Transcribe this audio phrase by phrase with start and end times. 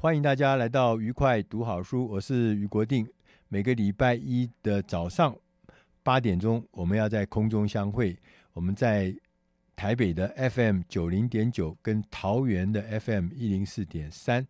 [0.00, 3.04] 欢迎大家来到愉快读好书，我是俞国定。
[3.48, 5.36] 每个礼拜一的早上。
[6.04, 8.16] 八点钟，我们要在空中相会。
[8.52, 9.12] 我们在
[9.74, 14.46] 台北的 FM 九零点九跟桃园的 FM 一零四点三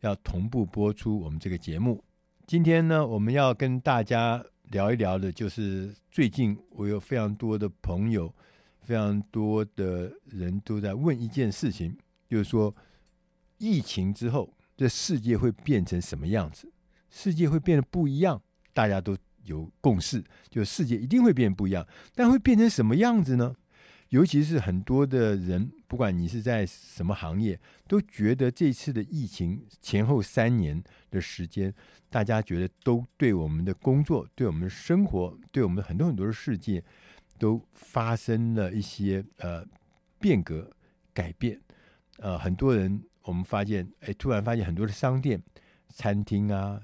[0.00, 2.04] 要同步播出我们这个节目。
[2.46, 8.30] 今天呢，我们要跟大家聊一聊的，就是最近我有非常多的朋友，
[8.82, 11.96] 非常多的人都在问一件事情，
[12.28, 12.74] 就是说
[13.56, 16.72] 疫情之后，这世界会变成什么样子？
[17.10, 18.40] 世界会变得不一样，
[18.72, 19.14] 大家都。
[19.44, 23.56] 有共识，就世界一定会变不一样，但会变成什么样子呢？
[24.10, 31.74] 尤其是很多的人，不管你是在什么行业，都觉得这次的疫情前后三年的时间，
[32.10, 36.84] 大家觉得都对我们的工作、对我们的生活、对我们很多很多的世界，
[37.38, 39.66] 都发生了一些呃
[40.20, 40.70] 变革、
[41.14, 41.58] 改变。
[42.18, 45.42] 呃，很多人我们发现，哎，突然发现很多的商店、
[45.88, 46.80] 餐厅啊、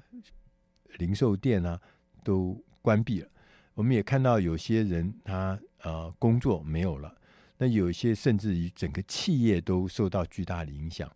[0.97, 1.79] 零售店啊。
[2.23, 3.29] 都关闭了，
[3.73, 7.15] 我们也看到有些人他呃工作没有了，
[7.57, 11.09] 那有些甚至于整个企业都受到巨大的影响，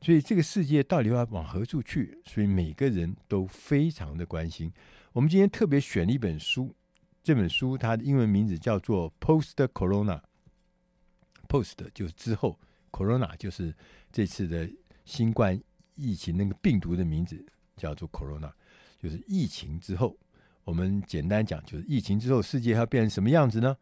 [0.00, 2.18] 所以这个世界到底要往何处去？
[2.24, 4.72] 所以每个人都非常的关心。
[5.12, 6.74] 我们今天特别选了一本书，
[7.22, 12.58] 这本书它的英文名字叫做 Post Corona，Post 就是之后
[12.90, 13.74] ，Corona 就是
[14.10, 14.68] 这次的
[15.04, 15.60] 新冠
[15.94, 17.44] 疫情那个病毒的名字
[17.76, 18.52] 叫做 Corona，
[19.00, 20.16] 就是疫情之后。
[20.64, 23.74] 我们简单讲，就是疫情之后世界要变成什么样子呢？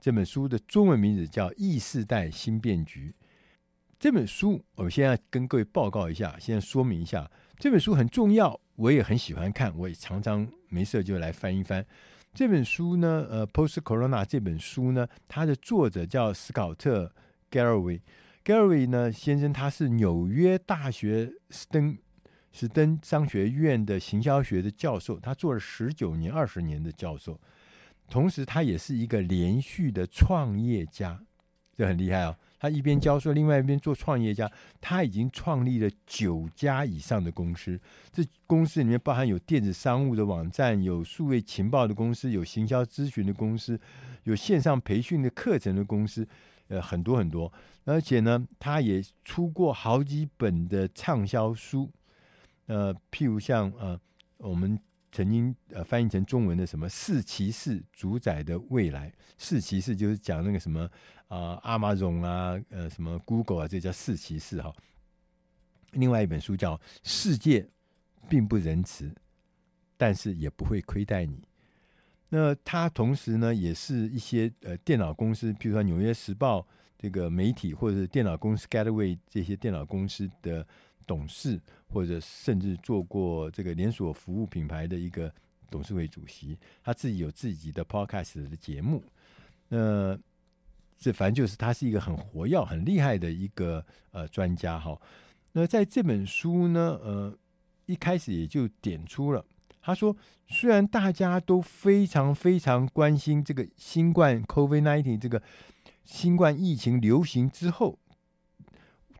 [0.00, 3.14] 这本书的中文名字叫《异世代新变局》。
[3.98, 11.84] 这本书，我们现在跟各位报告一下，现在说明一下，这本书很重要，我也很喜欢看，我也常常没事就来翻一翻。
[12.32, 17.04] 这本书呢，呃，《Post Corona》这本书呢，它的作者叫斯考特·
[17.50, 18.00] 盖尔维。
[18.46, 21.98] Gary 呢先生，他是纽约大学斯登。
[22.52, 27.38] 史登商学院的行销学的教授，他做了十九年、二十年的教授，
[28.08, 31.20] 同时他也是一个连续的创业家，
[31.74, 32.34] 这很厉害哦。
[32.58, 37.78] 他一边教授，另外一边做创业家，他已经创立了九家以上的公司。
[38.12, 43.78] 这公司里面包含有电子商务的网站，有数位情报的公司，有行销咨询的公司，
[44.22, 46.26] 有线上培训的课程的公司，
[46.68, 47.52] 呃，很多很多。
[47.84, 51.90] 而且呢，他也出过好几本的畅销书。
[52.66, 53.98] 呃，譬如像呃，
[54.38, 54.78] 我们
[55.12, 60.82] 曾经呃翻译成中文的什么“四骑士主宰的未来”，四骑士就是讲那个什么
[61.28, 64.74] 啊、呃，Amazon 啊，呃，什么 Google 啊，这叫四骑士哈。
[65.92, 67.66] 另外一本书叫《世界
[68.28, 69.14] 并不仁慈，
[69.96, 71.36] 但是也不会亏待你》。
[72.28, 76.60] 那他同时呢，也是一些呃电脑公司，譬如说《纽约时报》
[76.98, 80.66] 这个媒体，或者是电脑公司 Gateway 这些电脑公司的。
[81.08, 85.32] 董事，或者甚至做过这个连锁服务品牌的一个
[85.70, 89.00] 董事会主席，他自己有自己的 podcast 的节目。
[89.68, 90.18] 那
[90.98, 95.00] 这反正就是他是一个很活跃、很厉害的一个呃专家哈。
[95.52, 97.38] 那在这本书呢，呃，
[97.86, 99.44] 一开始也就点出了，
[99.86, 100.16] 他说，
[100.48, 105.40] 虽然大家都非常非常关心这个新冠 COVID-19 这个
[106.04, 107.98] 新冠疫情流行之后。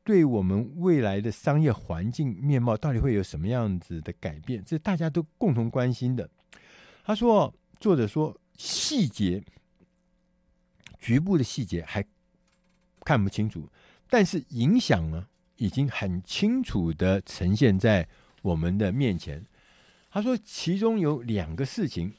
[0.02, 4.62] 对我们未来的商业环境面貌到底会有什么样子的改变？
[4.64, 6.30] 这是大家都共同关心的。
[7.04, 9.42] 他说：“作者说，细节、
[11.00, 12.04] 局部的细节还
[13.04, 13.68] 看不清楚，
[14.08, 15.26] 但是影响呢，
[15.56, 18.08] 已经很清楚的呈现在
[18.42, 19.44] 我们的面前。”
[20.16, 22.14] 他说：“其中有两个事情，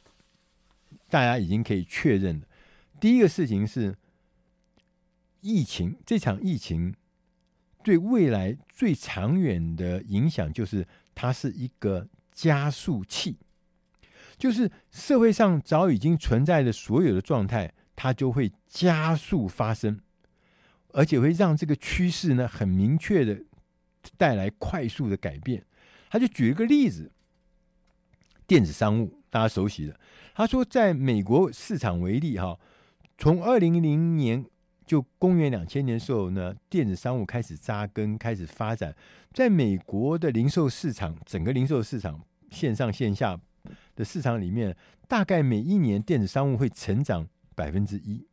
[1.09, 2.45] 大家已经可以确认了。
[2.99, 3.97] 第一个事情是
[5.41, 6.93] 疫情，这场疫情
[7.83, 13.39] 对未来最长远的影响，就是它是一个加速器，
[14.37, 19.99] 就是社会上早已经存在的所有的状态，它就会加速发生，
[20.89, 23.43] 而且会让这个趋势呢很明确的
[24.17, 25.65] 带来快速的改变。
[26.11, 27.11] 他就举了个例子，
[28.47, 29.99] 电子商务大家熟悉的，
[30.33, 32.57] 他说在美国市场为例，哈。
[33.19, 34.45] 从二零零年
[34.85, 38.95] 就公元两千年时候呢，电子商务开始扎根，开始发展。
[39.33, 42.21] 在美国的零售市场，整个零售市场
[42.51, 43.39] 线上线下
[43.95, 44.75] 的市场里面，
[45.07, 48.25] 大概每一年电子商务会成长百分之一，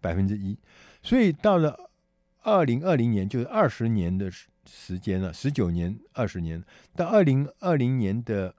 [0.00, 0.56] 百分之一。
[1.02, 1.90] 所以到了
[2.42, 4.30] 二零二零年，就是二十年的
[4.64, 6.62] 时间了，十九年、二十年，
[6.94, 8.54] 到二零二零年的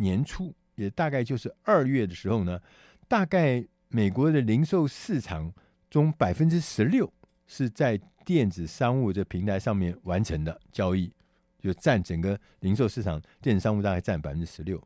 [0.00, 2.60] 年初，也大概就是二月的时候呢，
[3.06, 3.64] 大概。
[3.92, 5.52] 美国的零售市场
[5.90, 7.12] 中，百分之十六
[7.48, 11.12] 是在电子商务这平台上面完成的交易，
[11.58, 14.80] 就占整个零售市场，电子商务大概占百分之十六。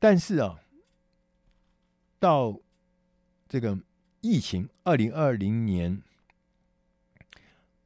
[0.00, 0.58] 但是啊，
[2.18, 2.58] 到
[3.48, 3.78] 这个
[4.20, 6.02] 疫情二零二零年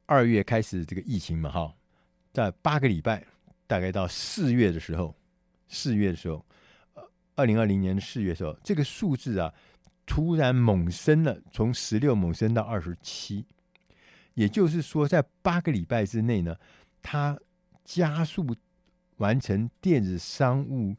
[0.07, 1.75] 二月开始这个疫情嘛，哈，
[2.33, 3.23] 在八个礼拜，
[3.67, 5.15] 大概到四月的时候，
[5.67, 6.45] 四月的时候。
[7.37, 9.53] 二零二零年的四月的时候，这个数字啊，
[10.05, 13.45] 突然猛升了，从十六猛升到二十七，
[14.35, 16.55] 也就是说，在八个礼拜之内呢，
[17.01, 17.37] 它
[17.83, 18.55] 加速
[19.17, 20.95] 完成电子商务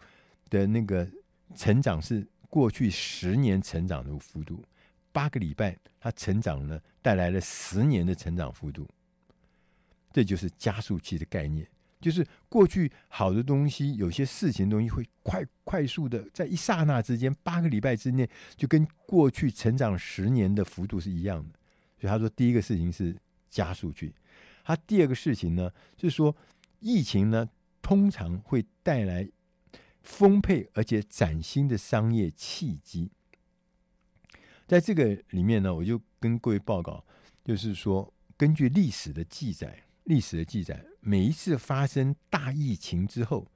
[0.51, 1.09] 的那个
[1.55, 4.63] 成长是过去十年成长的幅度。
[5.13, 8.87] 八个礼拜，它成长了，带来了十年的成长幅度，
[10.13, 11.67] 这就是加速器的概念。
[12.07, 21.59] 就是过去好的东西，有些事情东西会快快速的在一刹那之间，八个礼拜之内，就跟过去成长十年的幅度是一样的。
[22.01, 23.17] 所以他说，第一个事情是
[23.51, 24.15] 加速去，
[24.63, 26.33] 他第二个事情呢，就是说
[26.79, 27.51] 疫情呢
[27.83, 29.29] 通常会带来
[30.05, 33.11] 丰沛而且崭新的商业契机。
[34.69, 37.05] 在这个里面呢，我就跟各位报告，
[37.45, 39.83] 就是说根据历史的记载。
[40.07, 43.51] 历史的记载，每一次发生大疫情之后，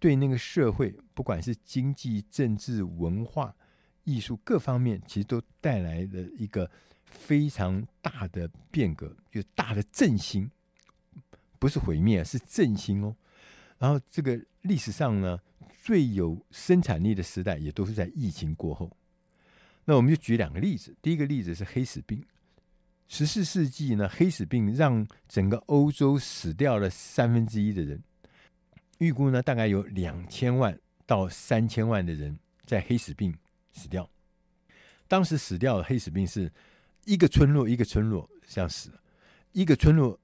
[0.00, 3.54] 对那个社会，不管是经济、政治、文化、
[4.02, 6.68] 艺术各方面，其实都带来了一个
[7.04, 10.50] 非常大的变革，就大的振兴，
[11.60, 13.14] 不是毁灭，是振兴哦。
[13.78, 15.38] 然后，这个历史上呢，
[15.84, 18.90] 最有生产力的时代，也都是在疫情过后。
[19.84, 22.20] 那我们就举两个例子，第一个例子是黑死病。
[23.06, 28.02] 十四世纪呢，黑死病让整个欧洲死掉了三分之一的人，
[28.98, 33.32] 预估呢大概有两千万到三千万的人在黑死病
[33.72, 34.08] 死掉。
[35.06, 36.50] 当时死掉的黑死病是
[37.04, 38.90] 一个村落一个村落这样死，
[39.52, 40.18] 一个村落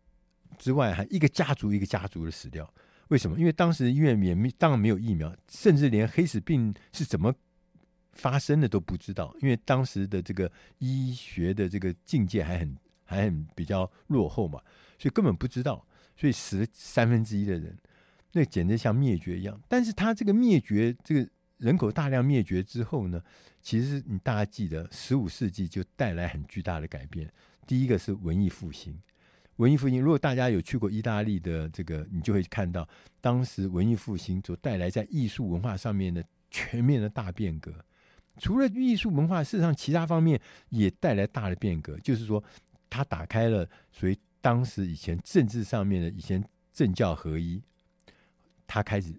[0.59, 2.73] 之外还一个家族一个家族的死掉。
[3.09, 3.39] 为什么？
[3.39, 7.35] 因为当时医院也没当然没有疫苗，甚至连黑死病是怎么。
[8.13, 14.61] 发生的都不知道，因为当时的这个医学的这个境界还很还很比较落后嘛，
[14.99, 15.87] 所以根本不知道，
[16.17, 17.77] 所以死了三分之一的人，
[18.33, 19.61] 那简直像灭绝一样。
[19.69, 23.23] 但是他这个灭绝，这个人口大量灭绝之后呢，
[23.61, 27.33] 其实你大家记得，十五世纪就带来很巨大的改变。
[27.67, 29.01] 第一个是文艺复兴，
[29.57, 32.89] 文艺复兴，如果大家有去过意大利的这个，你就会看到
[33.21, 37.73] 当时文艺复兴所带来在艺术文化上面的全面的大变革。
[38.39, 41.99] 除了艺术文化，事实上其他方面也带来大的变革。
[41.99, 42.43] 就是说，
[42.89, 47.63] 它打开了属于当时以前政治上面的以前政教合一，
[48.67, 49.13] 他开始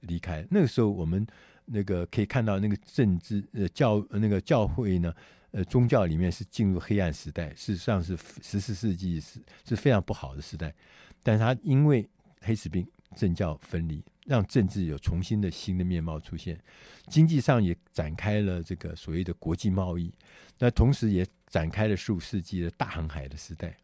[0.00, 0.44] 离开。
[0.50, 1.24] 那个时候，我们
[1.66, 5.14] 那个可以看到，那个政治呃教那个教会呢，
[5.52, 7.50] 呃宗教里面是进入黑暗时代。
[7.50, 10.74] 事实上是十四世纪是是非常不好的时代，
[11.22, 12.08] 但是他因为
[12.40, 14.02] 黑死病，政教分离。
[14.26, 16.58] 让政治有重新的新的面貌出现，
[17.08, 20.12] 经济上也展开了这个所谓的国际贸易，
[20.58, 23.76] 那同时也展开了十五世纪的大航海的时代。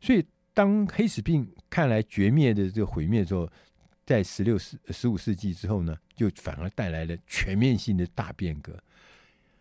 [0.00, 3.50] 所以，当黑死病看来绝灭的这个毁灭之后，
[4.06, 8.76] 在十六世、十五世纪之后呢，就反而带来了全面性的大变革。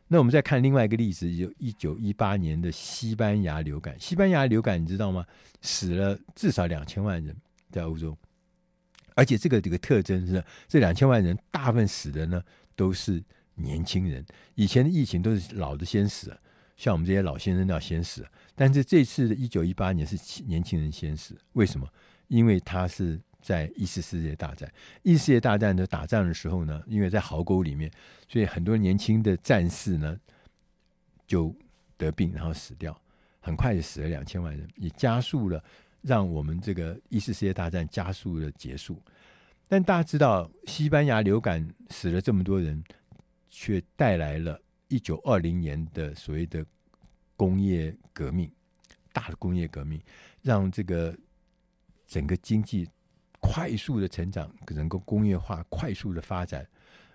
[0.07, 3.95] 那我们再看另外一个例子，就一九一八年的西班牙流感。
[4.00, 5.25] 西班牙流感你知道吗？
[5.62, 7.36] 死了至少两千万人
[7.69, 8.17] 在欧洲。
[9.19, 12.41] 而且这个这个特征是，这两千万人大部分死的呢
[12.73, 13.21] 都是
[13.55, 14.25] 年轻人。
[14.55, 16.33] 以前的疫情都是老的先死，
[16.77, 18.25] 像我们这些老先生要先死。
[18.55, 21.85] 但是这次的一九一八年是年轻人先死，为什么？
[22.29, 24.71] 因为他是在一次世界大战，
[25.03, 27.91] 一次世界大战的打仗的时候呢，因为在壕沟里面，
[28.29, 30.17] 所以很多年轻的战士呢
[31.27, 31.53] 就
[31.97, 32.97] 得病，然后死掉，
[33.41, 35.61] 很快就死了两千万人，也加速了
[36.01, 39.01] 让我们这个一次世界大战加速的结束。
[39.68, 42.84] 但大家知道，西班牙流感死了这么多人，
[43.50, 46.65] 却带来了一九二零年的所谓的
[47.36, 48.51] 工业革命，
[49.13, 50.01] 大的工业革命，
[50.41, 51.15] 让这个
[52.08, 52.88] 整个经济
[53.39, 56.68] 快速的成长，能够工业化快速的发展。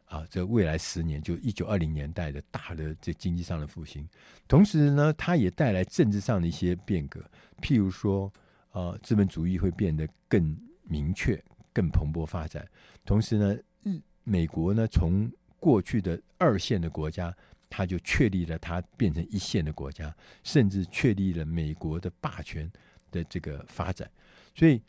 [0.05, 4.07] 啊，这未来十年就一九二零年代的大的这经济上的复兴，
[4.47, 7.21] 同时呢，它也带来政治上的一些变革，
[7.61, 8.31] 譬如说，
[8.75, 11.43] 呃，资本主义会变得更明确。
[11.73, 12.64] 更蓬勃发展，
[13.04, 13.52] 同时呢，
[13.83, 15.28] 日美国呢，从
[15.59, 17.37] 过去的二线的国家，
[17.69, 22.71] 它就确立了它变成一线的国家，甚至确立了美国的霸权
[23.11, 24.09] 的这个发展。
[24.54, 24.81] 所以，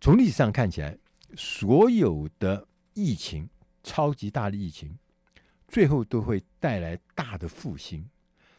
[0.00, 0.96] 从历史上看起来，
[1.36, 3.46] 所有的疫情，
[3.82, 4.96] 超级大的疫情，
[5.68, 8.08] 最后都会带来大的复兴。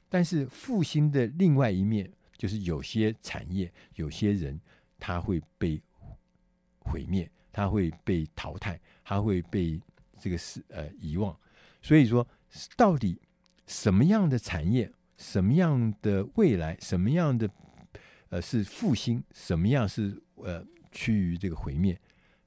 [0.10, 4.60] 但是，复兴的另外一面，就是有些产业、有些人，
[4.98, 5.80] 他会被。
[6.84, 9.80] 毁灭，他会被淘汰，他会被
[10.20, 11.34] 这个是呃遗忘。
[11.80, 12.28] 所以说，
[12.76, 13.22] 到底
[13.68, 17.48] 什么样的产业，什么样的未来，什么样的
[18.30, 21.96] 呃是复兴，什么样是呃趋于这个毁灭？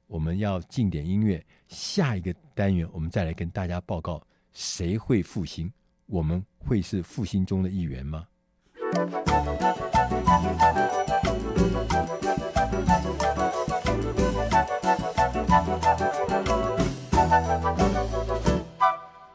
[0.09, 4.21] 我们要进点音乐，下一个单元我们再来跟大家报告
[4.53, 5.73] 谁会复兴，
[6.07, 8.27] 我们会是复兴中的一员吗？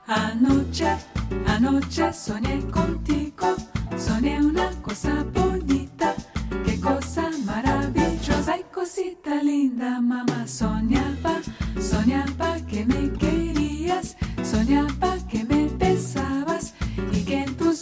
[0.08, 0.88] Anoche,
[1.46, 3.56] anoche soñé contigo,
[3.98, 6.16] soñé una cosa bonita,
[6.64, 10.48] qué cosa maravillosa y cosita linda, mamá.
[10.48, 11.42] Soñaba,
[11.82, 15.49] soñaba que me querías, soñaba que me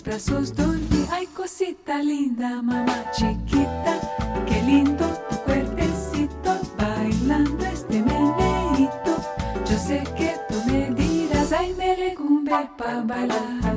[0.08, 1.06] brazos dormí.
[1.12, 4.00] Ay, cosita linda, mamá chiquita,
[4.48, 9.14] qué lindo tu cuerpecito bailando este meneíto.
[9.70, 12.16] Yo sé que tú me dirás, ay, me
[12.78, 13.77] pa' bailar.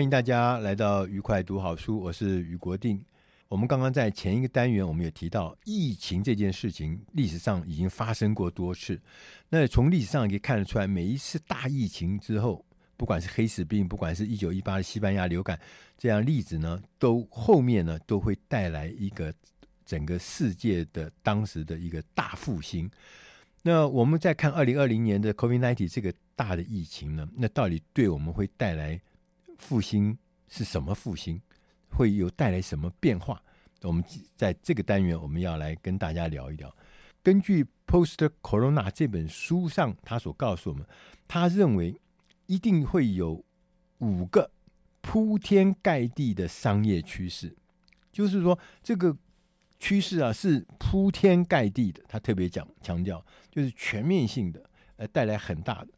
[0.00, 3.04] 欢迎大家来到愉快读好书，我是于国定。
[3.48, 8.98] 我们刚刚在前一个单元，我们也提到疫情这件事情，历史上已经发生过多次。
[9.50, 12.64] 那从历史上可以看得出来，每一次大疫情之后，
[12.96, 15.60] 不管是黑死病，不管是一九一八的西班牙流感
[15.98, 19.30] 这样例子呢，都后面呢都会带来一个
[19.84, 22.90] 整个世界的当时的一个大复兴。
[23.60, 28.98] 那我们再看二零二零年的 COVID-19 这个大的疫情呢，那到底对我们会带来？
[29.60, 31.40] 复兴是什么复兴？
[31.92, 33.42] 会有带来什么变化？
[33.82, 34.02] 我们
[34.36, 36.74] 在这个单元，我们要来跟大家聊一聊。
[37.22, 40.86] 根据《Post Corona》这本书上，他所告诉我们，
[41.26, 42.00] 他认为
[42.46, 43.44] 一定会有
[43.98, 44.50] 五个
[45.00, 47.56] 铺天盖地的商业趋势，
[48.12, 49.16] 就是说这个
[49.78, 52.02] 趋势啊是铺天盖地的。
[52.08, 55.88] 他特别讲强调，就是全面性的，呃，带来很大的。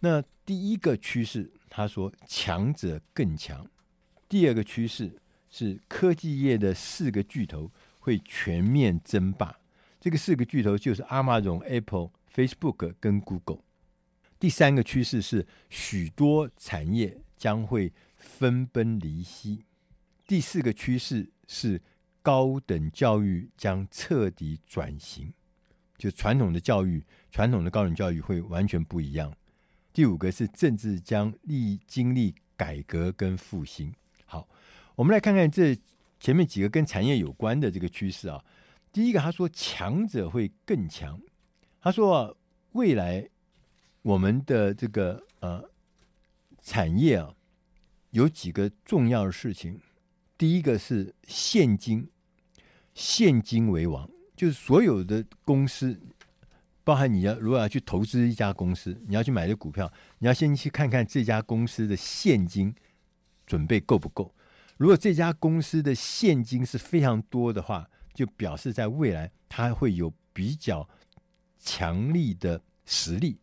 [0.00, 1.52] 那第一个趋势。
[1.68, 3.68] 他说：“强者更强。”
[4.28, 9.58] 第二个趋势是科技业的四个巨头会全面争霸。
[10.00, 13.62] 这个四个巨头就是 Amazon、Apple、Facebook 跟 Google。
[14.38, 19.64] 第三个趋势是许多产业将会分崩离析。
[20.26, 21.80] 第四个趋势是
[22.22, 25.32] 高等教育将彻底转型，
[25.96, 29.34] 就传统的教育、传统的高等教育会完全不一样。
[29.98, 33.92] 第五个是政治将历经历改革跟复兴。
[34.24, 34.48] 好，
[34.94, 35.76] 我们来看看这
[36.20, 38.40] 前面几个跟产业有关的这个趋势啊。
[38.92, 41.20] 第一个，他说强者会更强。
[41.80, 42.32] 他说啊，
[42.74, 43.28] 未来
[44.02, 45.68] 我们的这个呃
[46.62, 47.34] 产业啊，
[48.10, 49.80] 有几个重要的事情。
[50.36, 52.08] 第一个是现金，
[52.94, 56.00] 现金为王，就是所有的公司，
[56.88, 62.74] 包含你要如果要去投资一家公司，你要去买这股票，你要先去看看这家公司的现金
[63.46, 64.34] 准备够不够。
[64.78, 70.88] 如果这家公司的现金是非常多的话，就表示在未来它会有比较
[71.58, 73.36] 强力的实力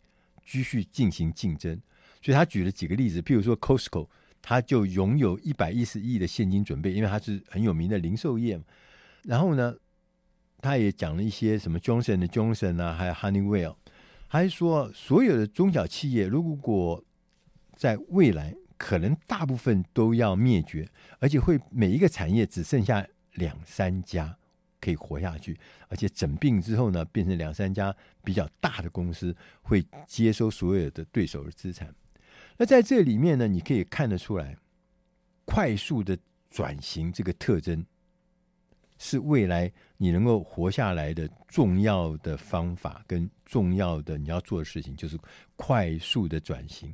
[0.44, 1.80] 继续进行竞争。
[2.24, 4.08] 所以他举了几个例子，譬如说 Costco，
[4.42, 8.64] 他就拥有一百一十亿的现金准备，因为它是很有名的零售业嘛。
[9.22, 9.76] 然后呢，
[10.66, 13.76] 他也讲了一些什么 Johnson 的 Johnson 啊，还有 Honeywell，
[14.28, 17.04] 还是说所有的中小企业如果
[17.76, 18.54] 在未来。
[18.78, 20.86] 可能大部分都要灭绝，
[21.20, 24.38] 而且会每一个产业只剩下两三家
[24.82, 25.58] 可以活下去，
[25.88, 31.96] 而且整并之后呢，变成两三家比较大的公司会接收所有的对手的资产。
[32.58, 34.58] 那在这里面呢，你可以看得出来，
[35.46, 36.18] 快速的
[36.50, 37.84] 转型这个特征
[39.06, 45.16] 是未来你能够活下来的重要的方法跟重要的你要做的事情，就是
[45.56, 46.92] 快速的转型。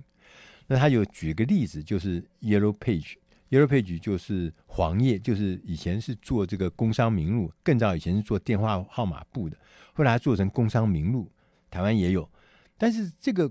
[0.67, 9.57] 那他有举个例子，就是 Yellow Page，Yellow Page 就是黄页，就是以前是做这个工商名录，更早以前是做电话号码簿的，
[9.93, 11.31] 后来做成工商名录，
[11.69, 12.29] 台湾也有。
[12.77, 13.49] 但是这个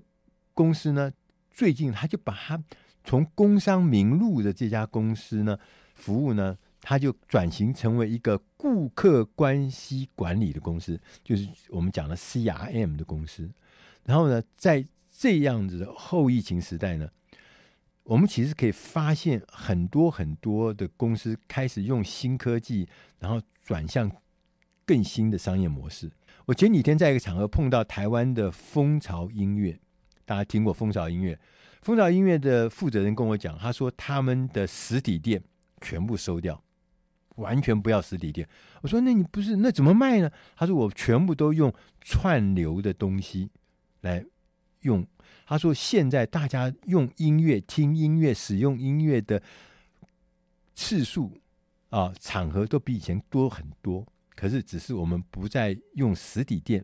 [0.53, 1.11] 公司呢，
[1.51, 2.63] 最近他就把它
[3.05, 5.59] 从工商名录的这家公司呢，
[5.95, 13.51] 服务呢，他就转型成为一个顾客关系管理的公司，就是我们讲的 CRM 的公司。
[14.05, 17.09] 然后呢，在这样子的后疫情时代呢，
[18.05, 24.11] 我们其实可以发现很多很多的公司开始用新科技，然后转向
[24.87, 26.11] 更新的商业模式。
[26.47, 29.79] 我前几天在一个场合碰到台湾的风潮音乐，
[30.25, 31.39] 大家听过风潮音乐？
[31.83, 35.43] 风潮音乐的负责人跟我讲，他说他们的实体店
[35.81, 36.63] 全部收掉，
[37.41, 38.49] 完全不要实体店。
[38.83, 40.31] 我说那你不是那怎么卖呢？
[40.55, 43.51] 他说我全部都用串流的东西
[44.03, 44.25] 来。
[44.83, 45.07] 用
[45.45, 49.43] 他说，现在大家用音乐、听音乐、使用音乐的
[50.75, 51.37] 次数
[51.91, 54.07] 啊，场合都比以前多很多。
[54.35, 56.83] 可是，只是我们不再用实体店，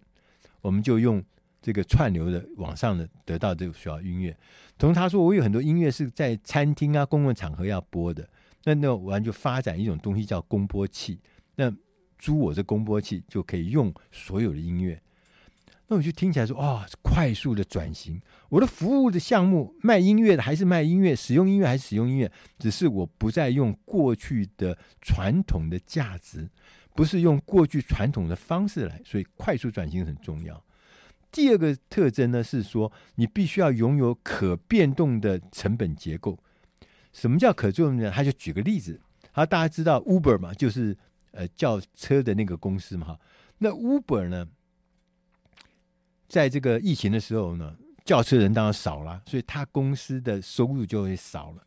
[0.61, 1.25] 我们就用
[1.62, 4.37] 这个串流的网上的得到这个需要音乐。
[4.77, 8.29] 同时，他说我有很多音乐是在餐厅啊、公共场合要播的，
[8.66, 11.20] 那那我们就发展一种东西叫公播器。
[11.55, 11.72] 那
[12.18, 15.00] 租我这公播器就可以用所有的音乐。
[15.87, 26.50] 那我就听起来说，哦，快速的转型，我的服务的项目卖音乐的还是卖音乐，使用音乐还是使用音乐，只是我不再用过去的传统的价值，
[26.96, 30.61] 不是用过去传统的方式来，所以快速转型很重要。
[31.31, 36.37] 第二个特征呢是说，你必须要拥有可变动的成本结构。
[37.16, 38.11] 什么叫可变动呢？
[38.11, 39.00] 他就举个例子，
[39.33, 40.94] 好，大家知道 Uber 嘛，就是
[41.31, 43.20] 呃叫车的那个公司嘛，哈，
[43.57, 44.46] 那 Uber 呢？
[46.29, 47.74] 在这个疫情的时候呢，
[48.05, 51.64] 叫车人当然少了，所以他公司的收入就会少了。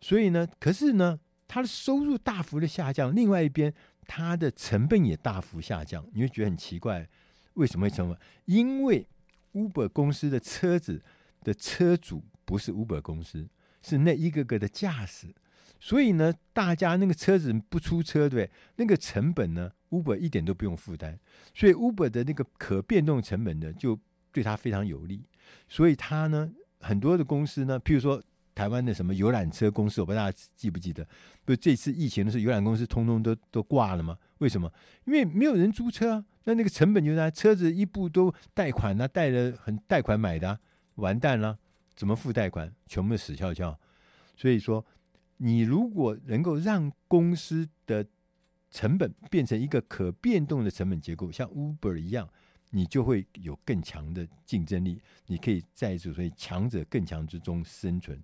[0.00, 3.74] 所以呢，可是呢，他的收入大幅的下降，另外一边
[4.06, 6.06] 他的成本也大幅下降。
[6.14, 7.06] 你会觉得很奇怪，
[7.54, 8.16] 为什么会成为？
[8.46, 9.06] 因为
[9.52, 11.02] Uber 公司的车子
[11.42, 13.46] 的车主不是 Uber 公司，
[13.82, 15.34] 是那一个个的驾驶。
[15.78, 21.18] 所以呢，大家那个车子不出车，对，那个成本呢，Uber 一点都不用负担。
[21.52, 23.98] 所以 Uber 的那个可变动成本呢，就
[24.30, 25.24] 对他非常有利。
[25.68, 28.22] 所以他呢，很多的公司呢，譬如说
[28.54, 31.04] 台湾的什么游览车公司，我不知道大家记不记得？
[31.44, 34.16] 不是这次疫情的时候，游览公司通通都都挂了吗？
[34.38, 34.72] 为什么？
[35.04, 36.24] 因为没有人租车啊。
[36.44, 40.58] 那那个成本就在车子一部都贷款啊，贷了很贷款买的，
[40.96, 41.58] 完蛋了，
[42.02, 42.74] 怎么付贷款？
[42.88, 43.78] 全部死翘翘。
[44.36, 44.84] 所以说。
[45.38, 48.06] 你如果能够让公司的
[48.70, 52.28] 成本变成一个可变动的成本结构，像 Uber 一样，
[52.70, 55.00] 你就会有更强的竞争力。
[55.26, 58.22] 你可以在所谓强者更强之中生存。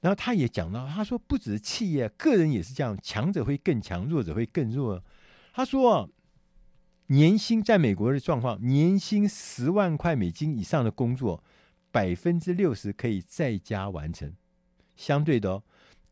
[0.00, 5.04] 然后他也讲到，他说不只是企业，个人也是这样，强者会更强，弱者会更弱。
[5.52, 6.08] 他说，
[7.08, 11.44] 年薪在美国的状况，年薪十万块美金以上的工作，
[11.94, 14.34] 百分之六十可以在家完成，
[14.96, 15.62] 相对的哦。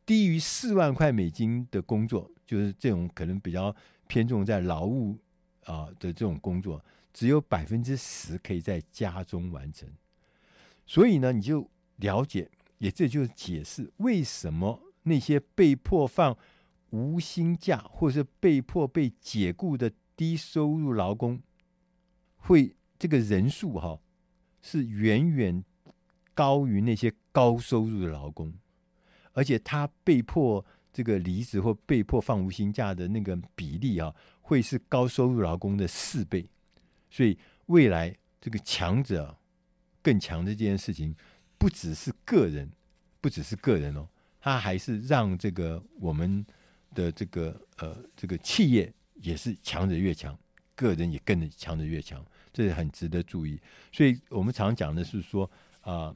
[0.07, 3.75] 低于四万块美金的工作，就是这种可能比较
[4.07, 5.19] 偏重在劳务
[5.65, 9.89] 啊的这种工作，只有百分之十可以在家中完成。
[10.87, 16.39] 所以呢，你就了解，也这就是解释为什么那些被迫放
[16.91, 21.41] 无薪假或是被迫被解雇的低收入劳工，
[22.37, 23.99] 会这个人数哈、
[24.61, 25.65] 是远远
[26.35, 28.53] 高于那些高收入的劳工，
[29.33, 36.47] 而且他被迫这个离职或被迫放无薪假的那个比例啊，会是高收入劳工的四倍，
[37.11, 39.37] 所以未来这个强者
[40.03, 41.15] 更强的这件事情，
[41.57, 42.71] 不只是个人，
[43.21, 44.07] 不只是个人哦，
[44.41, 46.45] 他还是让这个我们
[46.95, 50.37] 的这个呃这个企业也是强者越强，
[50.75, 53.59] 个人也更强者越强，这是很值得注意。
[53.93, 55.51] 所以我们常讲的是说
[55.83, 56.15] 啊。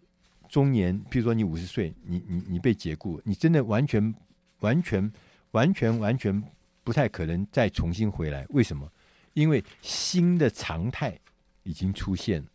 [0.48, 4.14] 中年，譬如说你五十岁，你你你被解雇，你真的完全
[4.60, 5.12] 完全
[5.50, 6.40] 完全完全
[6.84, 8.46] 不太可能再重新回来。
[8.50, 8.88] 为什么？
[9.34, 11.18] 因为新的常态
[11.64, 12.46] 已经出现，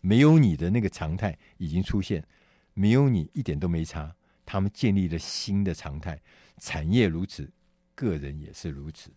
[0.00, 2.26] 没有你的那个常态已经出现，
[2.74, 4.12] 没有你一点都没差。
[4.44, 6.20] 他们建立了新的常态，
[6.58, 7.48] 产业如此，
[7.94, 9.12] 个人也是如此。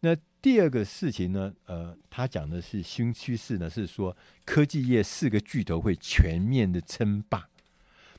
[0.00, 1.52] 那第二个事情呢？
[1.66, 7.48] 呃，他讲的是新趋势呢，是说科技业四个巨头会全面的称霸。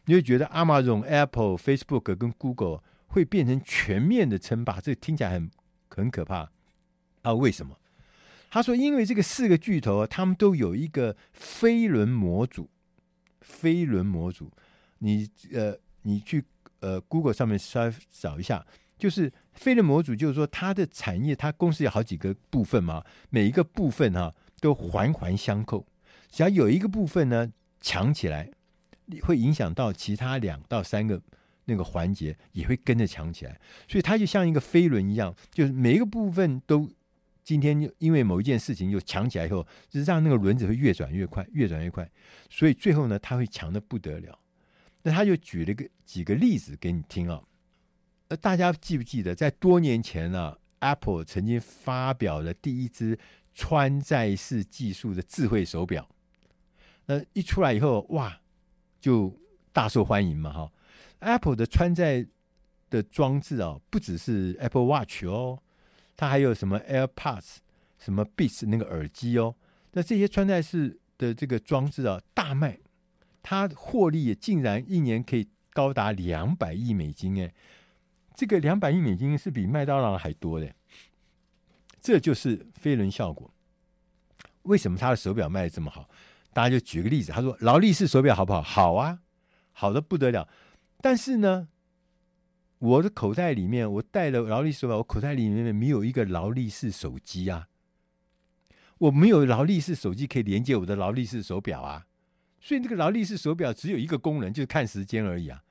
[0.05, 5.49] 你会觉得 Amazon、Apple、Facebook 跟 Google 会变成全面的称霸，这听起来很
[5.87, 6.51] 很可怕
[7.21, 7.33] 啊？
[7.33, 7.77] 为什么？
[8.49, 12.69] 他说，因为这个四个巨头，他们都有一个飞轮模组，
[13.41, 14.51] 飞轮模组，
[14.97, 16.43] 你呃，你去
[16.81, 18.65] 呃 Google 上面稍找一下。
[18.97, 25.85] 就是飞轮模组，就是说它的产业，它公司有好几个部分嘛，每一个部分哈、都环环相扣，
[26.29, 28.49] 只要有一个部分呢强起来，
[29.21, 31.21] 会影响到其他两到三个
[31.65, 36.89] 那个环节也会跟着强起来，所以它就像一个飞轮一样，就是每一个部分都
[37.43, 42.09] 今天就因为某一件事情就强起来以后，就是让那个轮子会越转越快，越转越快，
[42.49, 44.39] 所以最后呢，它会强得不得了。
[45.03, 47.41] 那他就举了个几个例子给你听啊。
[48.29, 53.17] 呃，大家记不记得，在多年前呢、，Apple 曾经发表了第一支
[53.55, 56.07] 穿戴式技术的智慧手表。
[57.07, 58.39] 那一出来以后，哇，
[59.01, 59.35] 就
[59.73, 60.71] 大受欢迎嘛，哈。
[61.21, 62.23] Apple 的穿戴
[62.91, 65.57] 的装置啊，不只是 Apple Watch 哦，
[66.15, 67.57] 它还有什么 AirPods、
[67.97, 69.55] 什么 Beats 那个耳机哦。
[69.93, 72.79] 那这些穿戴式的这个装置啊，大卖，
[73.41, 77.51] 它获利也竟然一年可以高达两百亿美金哎。
[78.39, 80.73] 这个两百亿美金是比麦当劳还多的，
[81.99, 83.53] 这就是飞轮效果。
[84.61, 86.09] 为什么他的手表卖的这么好？
[86.53, 88.61] 大家就举个例子，他说劳力士手表好不好？
[88.61, 89.19] 好啊，
[89.73, 90.47] 好的不得了。
[91.01, 91.67] 但是呢，
[92.77, 97.67] 我的口袋里面我带了劳力士手表，我口袋里面没有一个劳力士手机啊，
[98.99, 102.05] 我没有劳力士手机可以连接我的劳力士手表啊，
[102.61, 105.61] 所以这个劳力士手表只有一个功能，就是看时间而已啊，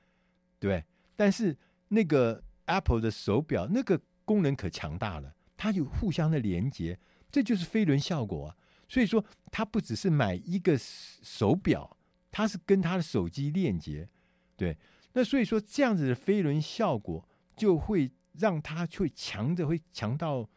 [0.59, 0.83] 对？
[1.15, 2.43] 但是那个。
[2.69, 6.99] Apple 的手表那个功能可强大了，它有互相的连接，
[7.31, 8.55] 这就是飞轮效果啊。
[8.87, 11.97] 所以说，它不只是买一个手表，
[12.31, 14.07] 它是跟它的手机链接，
[14.55, 14.77] 对。
[15.13, 20.47] 那所以说，这样子的飞轮效果就会让它会强的，会强到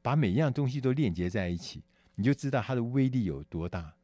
[0.00, 1.84] 把每一样东西都链接在一起，
[2.14, 3.94] 你就知道它的威力有多大。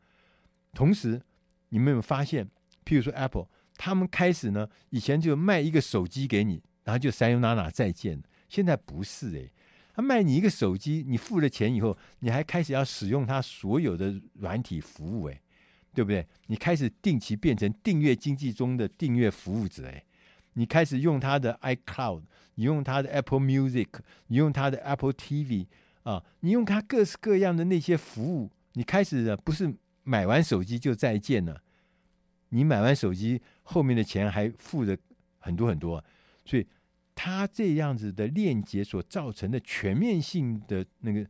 [0.73, 1.23] 同时，
[1.71, 2.47] 你们有没有发现，
[2.85, 6.63] 譬如说 Apple，他们开始呢，以前就卖一个手机给你。
[6.89, 9.51] 然后就 Sayonara 再见，现在不是哎，
[9.93, 15.39] 他卖你一个手机，你付了钱以后，你还开始要使用他所有的软体服务哎，
[15.93, 16.27] 对不对？
[16.47, 20.03] 你开始定期变成订阅经济中的订阅服务者哎，
[20.55, 22.23] 你开始用他的 iCloud，
[22.55, 23.89] 你用他的 Apple Music，
[24.29, 25.67] 你用他的 Apple TV
[26.05, 29.71] 啊，你用他各式各样的那些服务，你开始不是
[30.05, 31.61] 买完手机就再见了，
[32.49, 34.97] 你买完手机后面的钱还付了
[35.39, 36.03] 很多很多，
[36.47, 36.67] 所以。
[37.21, 41.29] 它这样子的链接所造成的全面性的那个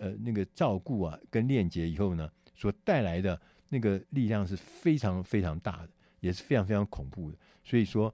[0.00, 7.38] 呃那个照顾啊，跟链接以后呢，所带来的那个力量是非常非常大的，也是非常非常恐怖的。
[7.62, 8.12] 所以说，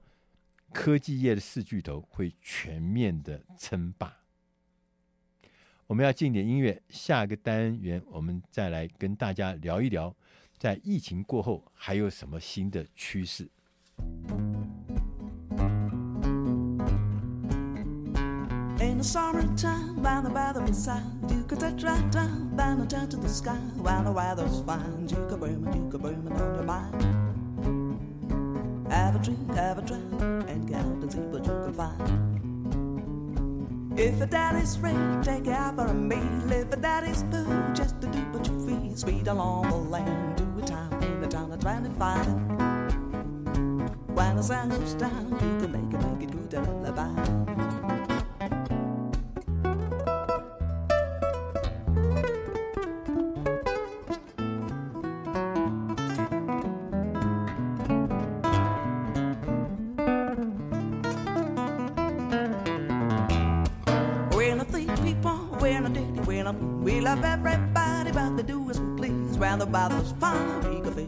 [0.71, 4.15] 科技业的四巨头会全面的称霸。
[5.87, 10.15] 我们要进点音乐，下一个单元我们再来跟大家聊一聊，
[10.59, 13.49] 在疫情过后还有什么新的趋势。
[19.05, 23.55] Summertime, by the weather side, you could touch right down, then I turn to the sky.
[23.75, 27.03] While the weather's fine, you could burn you could burn on your mind.
[28.91, 32.35] Have a drink, have a drink, and get out and see what you can find.
[33.99, 36.51] If a daddy's rich, take out for a meal.
[36.51, 38.95] If a daddy's poor, just to do what you feel.
[38.95, 42.25] Sweet along the lane, do a time in the town of 25.
[44.15, 47.54] When the sun goes down, you can make it, make it good lullaby.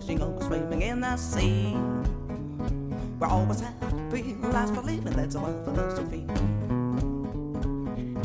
[0.08, 1.74] We go fishing or swimming in the sea.
[3.20, 6.26] We're always happy, lives for living, that's our philosophy.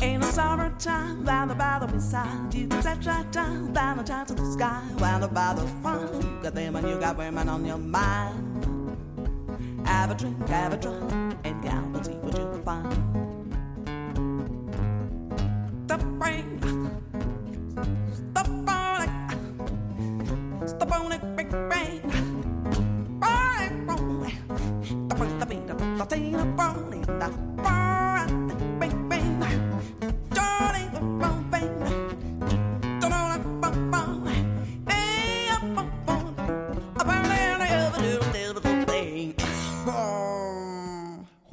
[0.05, 4.27] In the summertime, round about the beside, you can set right down, down the top
[4.27, 4.81] to the sky.
[4.95, 8.97] Round about the fun, you got them and you got women on your mind.
[9.85, 11.22] Have a drink, have a drink,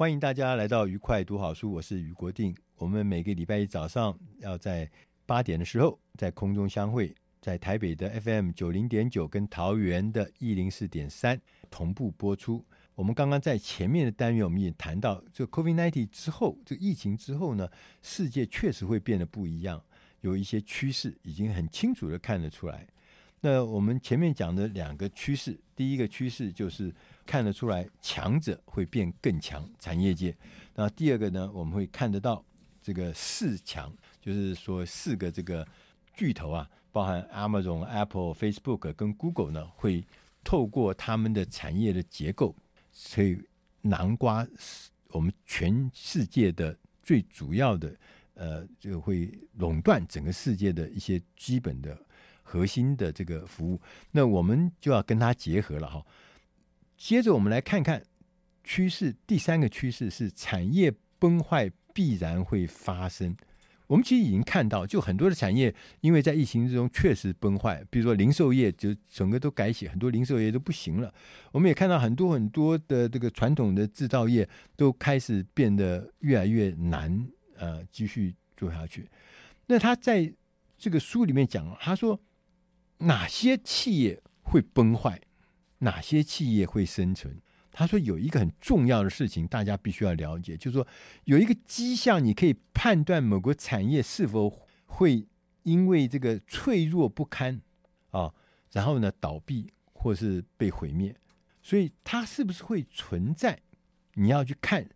[0.01, 2.55] 欢迎大家来到愉快读好书，我是余国定。
[2.77, 4.89] 我们每个礼拜一早上要在
[5.27, 12.65] 八点的时候在空中相会，在台北的 FM 九零点九跟桃园的一零四点三同步播出。
[12.95, 17.69] 我们刚刚在前面的单元，我们也谈到，这 COVID-19 之后，这疫情之后呢，
[18.01, 19.79] 世界确实会变得不一样，
[20.21, 22.87] 有一些趋势已经很清楚的看得出来。
[23.43, 26.93] 那我们前面讲的两个趋势，第一个趋势就是
[27.25, 30.35] 看得出来强者会变更强，产业界。
[30.75, 32.45] 那第二个呢，我们会看得到
[32.83, 35.67] 这个四强，就是说四个这个
[36.13, 40.05] 巨头啊，包含 Amazon、Apple、Facebook 跟 Google 呢，会
[40.43, 42.55] 透过他们的产业的结构，
[42.91, 43.41] 所以
[43.81, 44.47] 囊括
[45.07, 47.95] 我们全世界的最主要的，
[48.35, 51.97] 呃，就会垄断整个世界的一些基本的。
[52.51, 53.79] 核心的这个服务，
[54.11, 56.05] 那我们就要跟它结合了哈。
[56.97, 58.03] 接着我们来看看
[58.61, 63.33] 趋势，第三个趋势是产业崩坏必然会发生。
[63.87, 71.13] 我们其实已经看到，就很多的产业因为在疫情之中确实崩坏，比如说零售业就整个都改写，很多零售业都不行了。
[71.53, 79.07] 我们也看到很多很多的这个传统的制造业都开始变得越来越难，呃，继续做下去。
[79.67, 80.29] 那他在
[80.77, 82.19] 这个书里面讲，他说。
[83.01, 85.21] 哪些企业会崩坏？
[85.79, 87.41] 哪些企业会生存？
[87.71, 90.85] 他说有一个很重要的事情，大家必须要了解，就是说
[91.23, 95.25] 有一个迹象，你可以判断某个产业是否会
[95.63, 97.61] 因为这个脆弱不堪
[98.09, 98.33] 啊，
[98.71, 101.15] 然后呢倒闭或是被毁灭。
[101.63, 103.59] 所以它是不是会存在？
[104.15, 104.87] 你要去看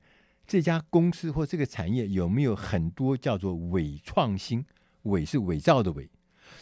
[0.46, 4.66] 这家公司或这个产业有没有很多叫做伪创新，
[5.04, 6.10] 伪是伪造的伪。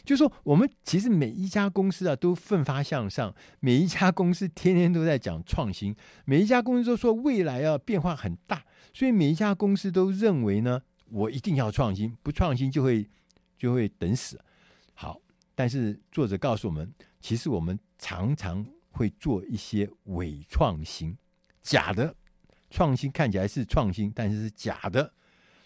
[0.04, 13.10] 就说，我们其实每一家公司啊都奋发向上， 每一家公司天天都在讲创新，每一家公司都说未来啊变化很大，所以每一家公司都认为呢，我一定要创新，不创新就会
[13.58, 14.40] 就会等死。
[14.94, 15.20] 好，
[15.56, 21.18] 但是作者告诉我们，其实我们常常会做一些伪创新，
[21.62, 22.16] 假的
[22.70, 25.14] 创新看起来是创新，但是是假的。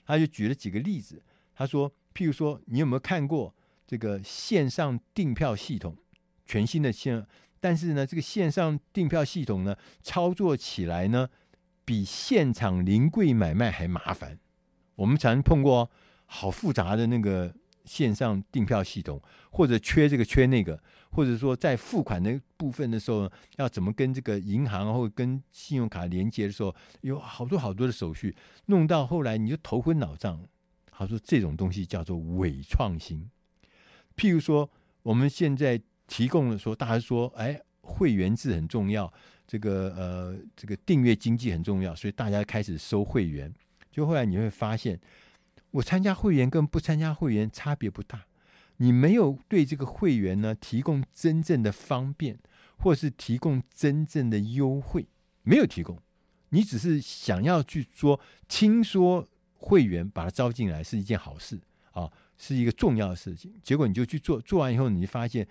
[0.05, 1.21] 他就举了几个例子，
[1.53, 3.53] 他说，譬如说，你有没有看过？
[3.87, 5.95] 这个线上订票系统，
[6.45, 7.25] 全新的线，
[7.61, 11.29] 但是呢，这个线上订票系统呢，操作起来呢，
[11.85, 14.37] 比现场临柜买卖还麻烦。
[14.95, 15.89] 我们常碰过
[16.25, 17.53] 好复杂的那个
[17.85, 19.21] 线上订票系统，
[19.51, 30.43] 或者缺这个缺那个，或者说在付款的部分的时候，要怎么跟这个银行或跟信用卡连接的时候，有好多好多的手续，弄到后来你就头昏脑胀。
[30.91, 33.29] 他说这种东西叫做伪创新。
[34.17, 34.69] 譬如说，
[35.03, 39.11] 我们现在提供的说，大家说，哎，会员制很重要，
[39.47, 43.53] 这个呃，这个订阅经济很重要，所以大家开始收会员。
[43.91, 44.99] 就后来你会发现，
[45.71, 48.25] 我参加会员跟不参加会员差别不大。
[48.77, 52.37] 你没有对这个会员呢提供真正的方便，
[52.77, 55.07] 或是提供真正的优惠，
[55.43, 55.99] 没有提供。
[56.49, 61.59] 你只是想要去说，听说会员把他招进来是一件好事
[61.91, 62.11] 啊。
[62.37, 65.47] 是一个重要的事情，结果你就去做，做完以后你就发现，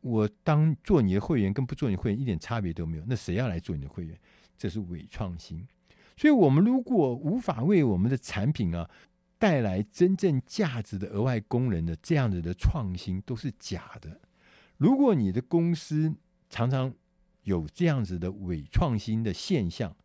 [0.00, 4.18] 我当做你的会员跟不做你会员一点差别都没有，那谁要来做你的会员？
[4.56, 5.66] 这是伪创新。
[6.16, 8.88] 所以，我们如果无法为我们的产品啊
[9.38, 14.20] 带来真正价值的额外功能的这样子的创新，都是假的。
[14.76, 16.14] 如果你的公司
[16.48, 16.94] 常常
[17.42, 19.96] 有这样子的伪创新的现象。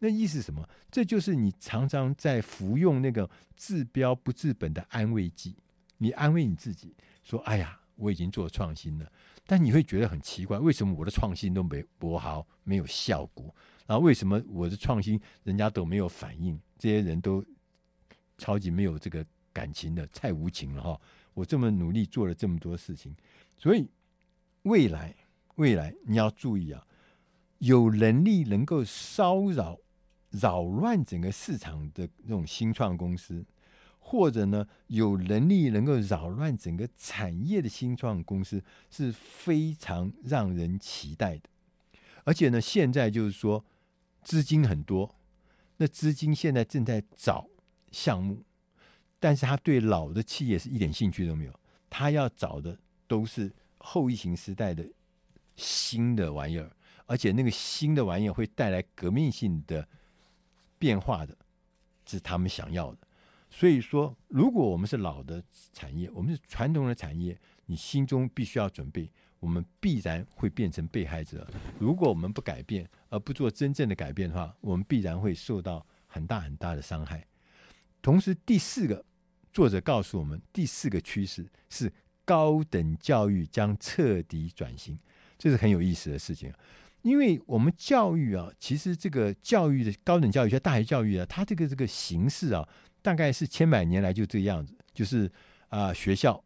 [0.00, 0.68] 那意思是什么？
[0.90, 5.56] 这就是你常常在服用那个治标不治本的安慰剂。
[5.98, 9.12] 你安慰你自己说：“哎呀，我已经做创新了。”
[9.46, 13.54] 但你会觉得很奇怪，为什么我的创新都没博好，没有效果？
[13.86, 16.60] 然后为什么我的创新人家都没有反应？
[16.78, 17.44] 这些人都
[18.38, 21.00] 超级没有这个感情的，太无情了哈！
[21.34, 23.14] 我这么努力做了这么多事情，
[23.56, 23.88] 所以
[24.62, 25.14] 未来
[25.54, 26.86] 未来你要注意啊，
[27.58, 29.78] 有能力能够骚扰。
[30.32, 33.42] 扰乱整个市场的这种新创公司，
[34.08, 41.48] 或者呢，有能力能够扰乱整个产业的新创公司，是非常让人期待的。
[42.22, 43.64] 而且呢，现在就是说
[44.22, 45.12] 资金很多，
[45.78, 47.48] 那资金现在正在找
[47.90, 48.44] 项目，
[49.18, 54.88] 但是他对老的企业是一点兴趣都没有，他要找的都是后疫情时代的
[55.56, 56.70] 新的玩意儿，
[57.06, 59.88] 而且那个新的玩意儿会带来革命性的。
[60.78, 61.34] 变化的，
[62.04, 63.05] 是他们想要的。
[63.58, 65.42] 所以说，如果我们是老的
[65.72, 71.48] 产业，我们是传统的产业，你心中必须要准备，我们必然会变成被害者。
[71.78, 77.26] 如果我们不改变，而不做真正的改变的话，我们必然会受到很大很大的伤害。
[78.02, 79.02] 同时，第四个
[79.50, 81.90] 作者告诉我们，第四个趋势是
[82.26, 84.98] 高等教育将彻底转型，
[85.38, 86.52] 这是很有意思的事情。
[87.00, 92.68] 因为我们教育啊，其实这个教育的高等教育，像大学教育啊，它这个这个形式啊，
[93.06, 95.30] 大概是千百年来就这样子，就是
[95.68, 96.42] 啊学校，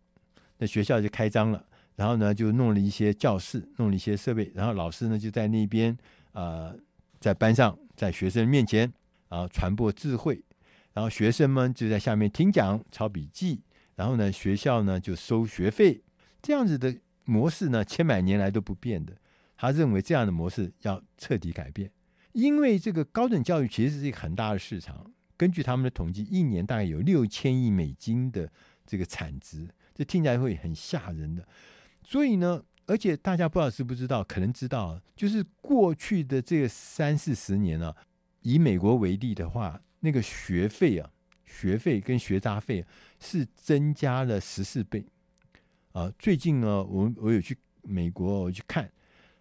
[0.59, 1.65] 那学校就开张了，
[1.97, 5.97] 然后呢就弄了一些教室，弄了一些设备，然后老师呢就在那边
[6.33, 6.71] 啊，
[7.19, 8.93] 在班上，在学生面前
[9.31, 10.45] 啊传播智慧，
[10.93, 13.63] 然后学生们就在下面听讲、抄笔记，
[13.97, 16.03] 然后呢学校呢就收学费，
[16.43, 16.95] 这样子的
[17.25, 19.17] 模式呢，千百年来都不变的。
[19.57, 21.91] 他认为这样的模式要彻底改变，
[22.33, 25.11] 因为这个高等教育其实是一个很大的市场。
[25.41, 28.53] 根据他们的统计，一年大概有六千亿美金的
[28.85, 31.49] 这个产值，这听起来会很吓人的。
[32.05, 37.97] 所以呢，而且大家不知道知不知道，可能知道，就是过去的这三四十年啊，
[38.43, 41.11] 以美国为例的话，那个学费啊，
[41.47, 42.85] 学费跟学杂费
[43.19, 45.07] 是增加了十四倍
[45.93, 46.13] 啊。
[46.19, 48.93] 最近呢，我我有去美国，我去看。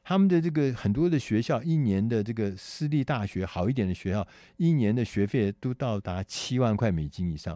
[0.10, 7.56] 他们的这个很多的学校，一年的这个私立大学好一点的学校，一年的学费都到达七万块美金以上。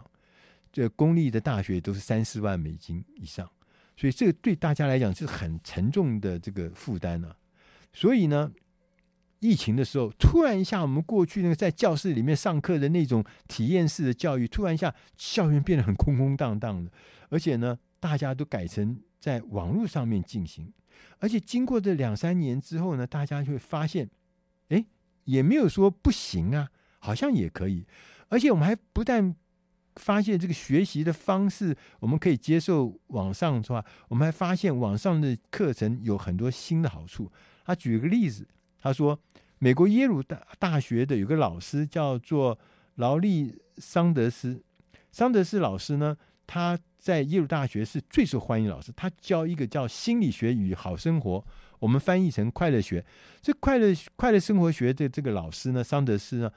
[0.70, 3.50] 这公立的大学都是三四万美金以上，
[3.96, 7.34] 所以这个对大家来讲是很沉重的这个负担呢。
[7.92, 8.52] 所以呢，
[9.40, 16.92] 疫情的时候，突然一下，我们过去那个在教室里面上课的那种体验式的教育，突然一下校园变得很空空荡荡的，
[17.30, 20.72] 而且呢，大家都改成在网络上面进行。
[21.18, 24.08] 而且经过这两三年之后呢，大家就会发现，
[24.68, 24.84] 哎，
[25.24, 27.86] 也没有说不行啊，好像也可以。
[28.28, 29.34] 而且我们还不但
[29.96, 37.30] 发现这个学习的方式，我们可以接受网上的话，我们还发现网上的课程有很多新的好处。
[37.64, 38.46] 他举个例子，
[38.80, 39.18] 他说，
[39.58, 42.58] 美国耶鲁大大学的有个老师叫做
[42.96, 44.62] 劳利桑德斯，
[45.12, 46.78] 桑德斯老师呢，他。
[47.04, 51.44] 在耶鲁大学是最受欢迎老师，他教一个叫心理学与好生活，
[51.78, 53.04] 我们翻译成快乐学。
[53.42, 56.50] 这快乐快乐生活学的这个老师呢，桑德斯呢，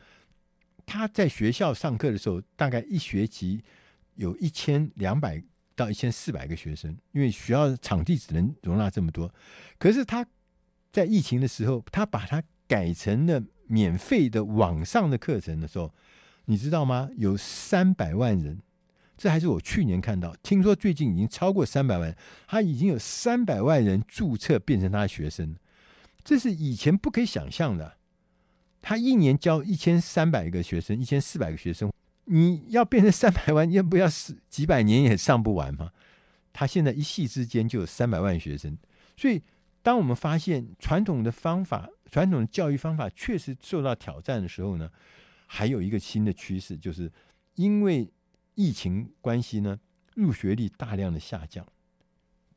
[0.85, 3.61] 他在学校上课的时候，大概一学期
[4.15, 5.43] 有一千两百
[5.75, 9.29] 到一千四百个学生，因为学校场地只能容纳这么多。
[9.77, 10.25] 可是他
[10.93, 15.93] 在疫情的时候，他把它改成了免费的网上的课程的时候，
[16.45, 17.09] 你知道吗？
[17.17, 18.61] 有三百万人。
[19.17, 25.55] 这还是我去年看到，听说最近已经超过三百万，他已经有三百万人注册变成他的学生，
[26.23, 27.97] 这是以前不可以想象的。
[28.79, 31.91] 他一年教一千三百个学生，一千四百个学生，
[32.25, 35.91] 你要变成三百万，要不要是几百年也上不完吗？
[36.53, 38.77] 他现在一系之间就有三百万学生，
[39.17, 39.41] 所以
[39.81, 44.87] 当我们发现传统的方法、传统的教育方法确实受到挑战的时候呢，
[45.47, 47.11] 还有一个新的趋势，就是
[47.55, 48.07] 因为。
[48.57, 49.79] 疫情关系呢，
[50.15, 51.63] 入学率大量的下降，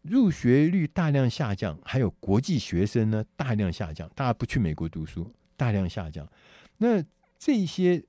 [0.01, 6.27] 入学率大量下降，还有国际学生呢大量下降，大家不去美国读书，大量下降。
[6.79, 7.05] 那
[7.39, 8.03] 这些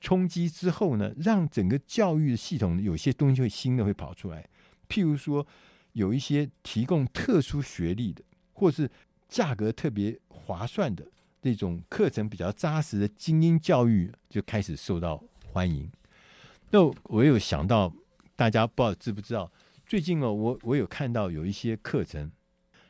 [0.00, 4.48] 冲击之后呢，让整个教育系统有些东西会新的会跑出来，
[4.88, 5.46] 譬如说
[5.92, 8.90] 有一些提供特殊学历的，或是
[9.28, 11.06] 价格特别划算的
[11.40, 15.88] 这种课程比较扎实的精英教育就开始受到欢迎。
[16.70, 17.92] 那我有想到，
[18.36, 19.50] 大家不知道知不知道？
[19.86, 22.30] 最近哦，我我有看到有一些课程，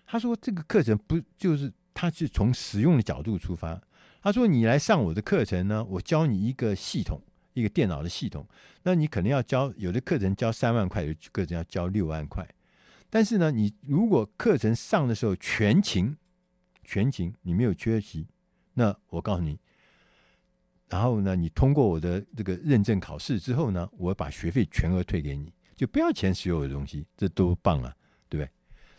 [0.07, 3.81] 他说这个课程不就是他是从实用的角度出发。
[4.23, 7.23] 他说：“你来上我的课程呢，我教你一个系统，
[7.55, 8.47] 一个电脑的系统。
[8.83, 12.47] 那你可能要交有的课程交三万块，有的课程要交六万块。
[13.09, 16.15] 但是呢，你如果课程上的时候全勤，
[16.85, 18.29] 全勤你没有缺席，
[18.75, 19.59] 那我告诉你，
[20.91, 27.95] 然后呢，你通过我的这个认证考试之后呢，我把学费全额退给你，就不要钱所有的东西，这多棒啊，
[28.29, 28.51] 对不对？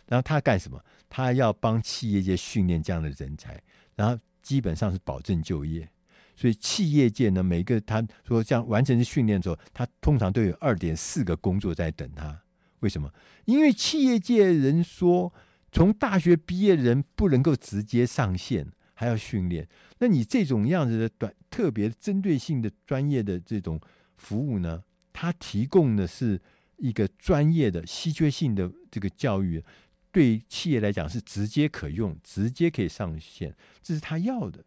[0.08, 0.84] 然后他干什么？
[1.08, 3.62] 他要帮企业界训练这样的人才，
[3.94, 5.88] 然后。”基本上是保证就业，
[6.34, 12.42] 所以企业界呢，每个他说这样完成训练之后，他通常都有二点四个工作在等他。
[12.80, 13.08] 为什么？
[13.44, 15.32] 因为企业界人说，
[15.70, 19.68] 从大学毕业人不能够直接上线，还要训练。
[20.00, 23.78] 那你这种样子的短特别针对性的专业的这种
[24.16, 24.82] 服务呢，
[25.12, 26.40] 它提供的是
[26.78, 29.62] 一个专业的稀缺性的这个教育。
[30.10, 34.62] 对企业来讲是直接可用，直接可以上线，这是他要的。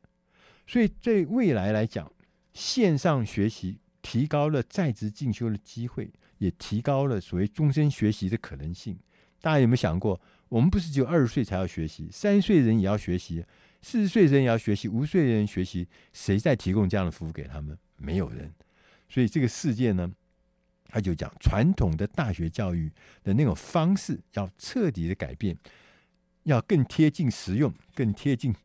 [0.65, 2.11] 所以对未来来讲，
[2.51, 8.97] 线上学习提高了在职进修的机会，也提高了所谓终身学习的可能性。
[9.39, 10.19] 大家有没有想过，
[10.49, 13.45] 我们不是只有二十岁才要学习，三十岁人也要学习，
[13.88, 17.77] 四十岁人也要学习，五十岁人学习，谁在提供这样的服务给他们？
[17.97, 18.51] 没有人。
[19.07, 20.11] 所以这个世界呢？
[20.86, 22.91] 他就讲传统的大学教育
[23.23, 25.55] 的那种方式要彻底的改变，
[26.45, 28.55] 要更贴近实用，更贴近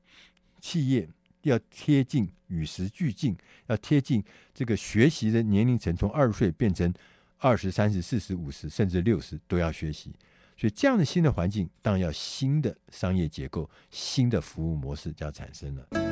[0.58, 1.06] 企业，
[1.42, 6.90] 要贴近与时俱进，要贴近这个学习的年龄层，从二十岁变成
[7.36, 10.14] 二十、三十、四十、五十，甚至六十都要学习。
[10.61, 16.09] 所以这样的新的环境，当然要新的商业结构、新的服务模式就要产生了。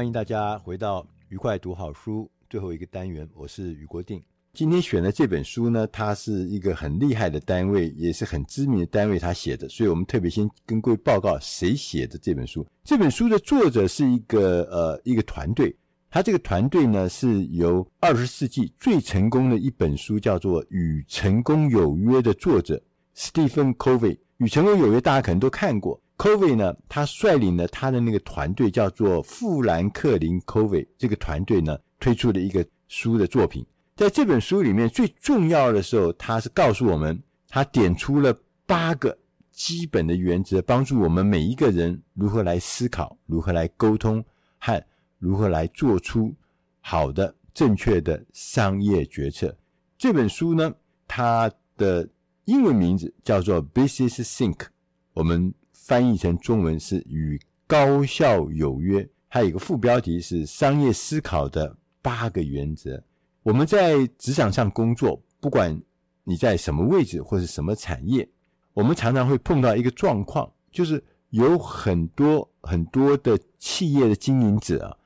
[0.00, 4.18] 欢迎大家回到愉快读好书最后一个单元，我是余国定。
[4.54, 12.66] 今天选的这本书呢，它是一个很厉害的单位，也是很知名的单位他写的，所以我们特别先跟各位报告谁写的这本书。
[12.82, 15.76] 这本书的作者是一个呃一个团队，
[16.08, 22.82] 他这个团队呢是由二十世纪最成功的一本书叫做《与成功有约》的作者
[23.14, 26.00] Stephen Covey，《与成功有约》大家可能都看过。
[26.20, 30.86] Covey 呢，他率领了他的那个团队，叫做富兰克林 Covey。
[30.98, 33.64] 这个团队呢，推出了一个书的作品。
[33.96, 37.18] 在这本书里面，最重要的时候，他是告诉我们，
[37.48, 39.16] 他点出了八个
[39.50, 44.22] 基本的原则，帮助我们每一个人如何来思考，如何来沟通，
[44.58, 44.84] 和
[45.18, 46.34] 如何来做出
[46.82, 49.56] 好的、正确的商业决策。
[49.96, 50.70] 这本书呢，
[51.08, 52.06] 它的
[52.44, 54.66] 英文名字叫做 Business Think。
[55.14, 55.54] 我们。
[55.90, 57.36] 翻译成中文是与
[57.66, 63.02] 高效有约，还有一个副标题是商业思考的八个原则。
[63.42, 65.82] 我们在职场上工作，不管
[66.22, 68.28] 你在什么位置或是什么产业，
[68.72, 74.96] 我们常常会碰到一个状况，就是有很多很多的企业的经营者，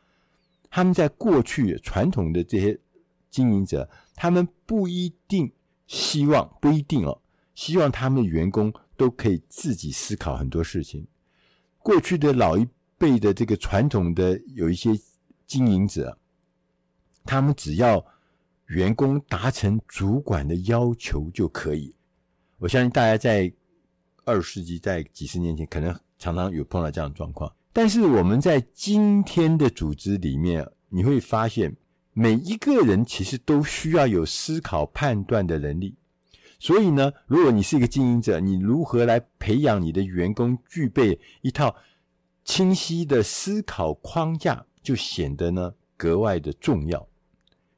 [0.68, 2.78] 他们在过去传统的这些
[3.30, 5.50] 经营者，他们不一定
[5.86, 7.22] 希望，不一定哦，
[7.54, 11.06] 希望他们的员工都可以自己思考很多事情。
[11.78, 12.66] 过去的老一
[12.96, 14.90] 辈的这个传统的有一些
[15.46, 16.16] 经营者，
[17.24, 18.04] 他们只要
[18.66, 21.94] 员工达成主管的要求就可以。
[22.58, 23.52] 我相信大家在
[24.24, 27.54] 二十世纪，在几十年前，可能常常有碰到这样的状况。
[27.72, 31.76] 但是我们在今天的组织里面，你会发现
[32.12, 35.94] 每一个人其实都需要有思考判断的能力。
[36.58, 41.74] 所以呢，如果你是一个经营者，你如何来培养你的员工具备一套
[42.44, 47.06] 清晰的思考框架，就显得呢格外的重要。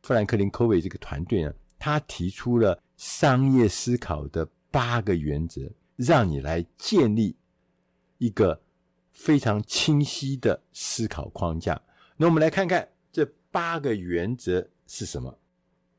[0.03, 7.37] 富兰克林·科维这个团队呢，他提出了商业思考的八个原则，让你来建立
[8.19, 8.61] 一个。
[9.19, 11.81] 非常清晰的思考框架。
[12.19, 15.39] 那我们来看看这八个原则是什么？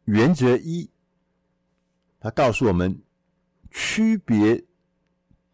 [0.06, 0.88] 原则一，
[2.28, 3.02] 它告诉我们
[3.72, 4.66] 区别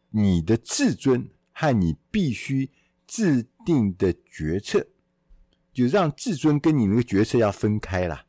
[0.09, 2.71] 你的自尊和你必须
[3.05, 4.87] 制定的决策，
[5.71, 8.25] 就让自尊跟你那个决策要分开啦。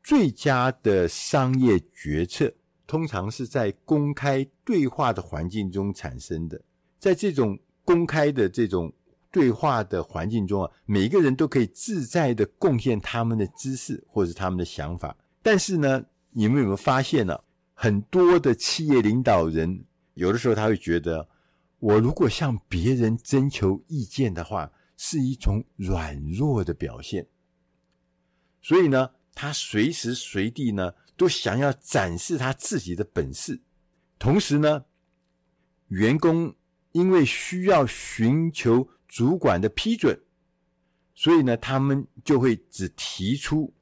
[0.00, 2.54] 最佳的商业决策
[2.86, 6.62] 通常是在公开对话的环境中产生的，
[6.98, 7.58] 在这种。
[7.84, 8.92] 公开的这种
[9.32, 15.16] 对话的环境中啊，每一个人都可以自在的贡献他们的知识或者他们的想法。
[15.42, 17.36] 但是呢，你们有没有发现呢？
[17.82, 21.28] 很多的企业领导人有的时候他会觉得，
[21.80, 27.26] 我如果向别人征求意见的话，是一种软弱的表现。
[28.60, 33.60] 所以呢，他随时随地呢都想要展示他自己的本事。
[34.16, 34.84] 同时呢，
[35.88, 36.54] 员工。
[36.92, 40.20] 因为需要寻求主管的批准，
[41.14, 43.72] 所以呢，他们就会只提出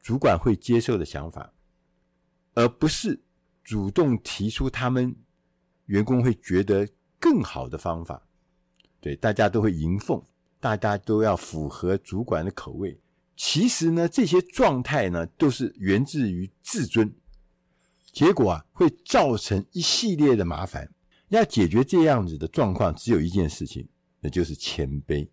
[0.00, 1.52] 主管会接受的想法，
[2.54, 3.20] 而不是
[3.66, 5.12] 主动提出他们
[5.86, 6.88] 员工会觉得
[7.18, 8.22] 更好的方法。
[9.00, 10.22] 对，大家都会迎奉，
[10.60, 12.96] 大家都要符合主管的口味。
[13.36, 17.12] 其实呢，这些状态呢，都是源自于自尊，
[18.12, 20.88] 结果啊，会造成一系列的麻烦。
[21.30, 23.88] 要解决这样子的状况，只有一件事情，
[24.20, 25.28] 那就是谦卑。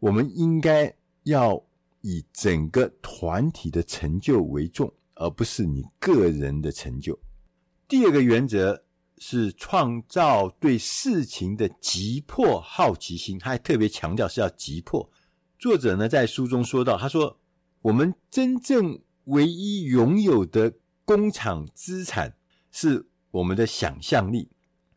[0.00, 1.62] 我们应该要
[2.00, 7.16] 以整个团体的成就为重，而不是你个人的成就。
[7.88, 8.82] 第二个原则
[9.18, 15.08] 是创造对事情的急迫好奇心，他还特别强调是要急迫。
[15.56, 17.38] 作者呢在书中说到，他说
[17.82, 20.74] ：“我们真正唯一拥有的
[21.04, 22.36] 工厂资产
[22.72, 24.50] 是我们的想象力。”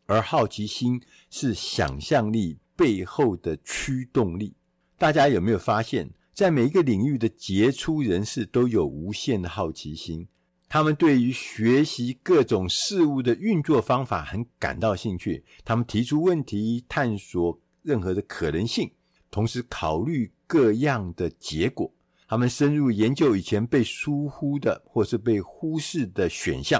[0.07, 4.55] 而好奇心是想象力背后的驱动力。
[4.97, 10.27] 大家有没有发现，在每一个领域的杰出人士都有无限的好奇心，
[10.69, 15.43] 他们对于学习各种事物的运作方法很感到兴趣。
[15.65, 18.91] 他们提出问题，探索任何的可能性，
[19.31, 21.91] 同时考虑各样的结果。
[22.27, 26.79] 他们深入研究以前被疏忽的或是被忽视的选项，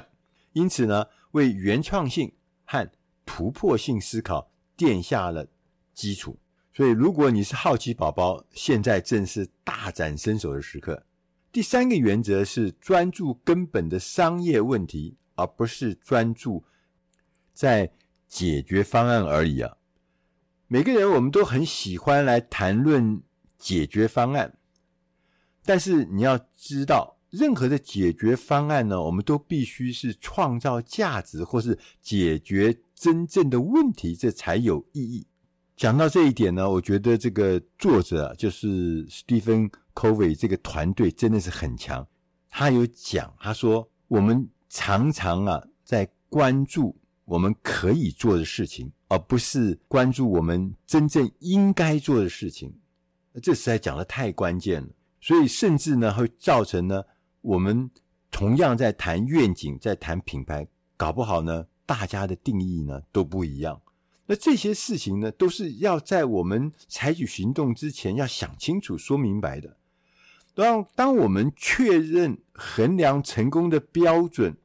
[0.54, 2.32] 因此呢，为原创性
[2.66, 2.88] 和
[3.26, 5.48] 突破性思考奠下了
[5.96, 6.38] 基础，
[6.72, 11.04] 所以如果你是好奇宝宝，现在正是大展身手的时刻。
[11.52, 16.64] 第三个原则是专注根本的商业问题，而不是专注
[17.54, 17.92] 在
[18.28, 19.78] 解决方案而已啊。
[20.68, 23.22] 每个人我们都很喜欢来谈论
[23.58, 24.58] 解决方案，
[25.64, 32.78] 但是你要知道，任何的解决方案呢，我们都必须是创造价值或是解决。
[33.00, 35.26] 真正的问题，这才有意义。
[35.78, 39.70] 讲到这一点呢，我觉得这个作者，就是史蒂芬·
[40.00, 42.08] 科维这个团队真的是很强。
[42.50, 46.96] 他有讲，他说我们常常啊在关注
[47.26, 52.74] 我们可以做的事情，而不是关注我们真正应该做的事情。
[53.44, 54.88] 这实在讲的太关键了，
[55.20, 57.04] 所以甚至呢会造成呢
[57.42, 57.92] 我们
[58.32, 61.68] 同样在谈愿景，在谈品牌，搞不好呢。
[61.86, 63.82] 大家的定义呢都不一样，
[64.28, 69.76] 那这些事情呢都是要在我们采取行动之前要想清楚、说明白的。
[70.60, 74.58] 当当我们确认衡量成功的标准，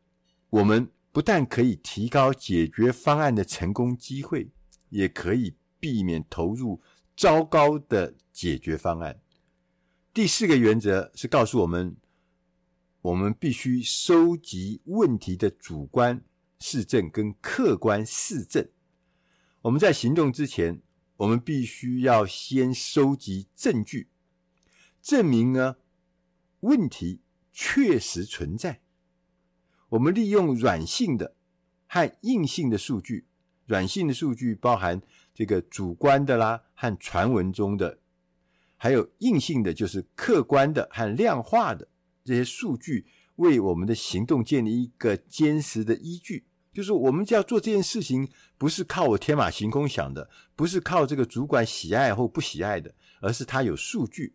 [0.51, 4.51] 我们不但可以提高解决方案的成功机会，
[4.89, 6.83] 也可以避免投入
[7.17, 9.21] 糟糕的解决方案。
[10.13, 11.97] 第四个原则是告诉我们，
[13.01, 16.25] 我们必须收集问题的主观。
[16.59, 18.67] 事证跟客观事证，
[19.63, 20.81] 我们在行动之前，
[21.19, 24.09] 我们必须要先收集证据，
[25.03, 25.77] 证明呢
[26.65, 27.21] 问题
[27.53, 28.81] 确实存在。
[29.91, 31.37] 我们利用软性的
[31.87, 33.27] 和硬性的数据，
[33.67, 35.01] 软性的数据包含
[35.35, 37.99] 这个主观的啦和传闻中的，
[38.77, 41.87] 还有硬性的，就是客观的和量化的
[42.25, 43.07] 这些数据，
[43.37, 46.47] 为我们的行动建立一个坚实的依据。
[46.73, 54.35] 就是我们要做这件事情，不是靠我天马行空想的，不是靠这个主管喜爱或不喜爱的，而是他有数据，